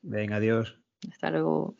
[0.00, 0.80] Venga, adiós.
[1.12, 1.76] Hasta luego.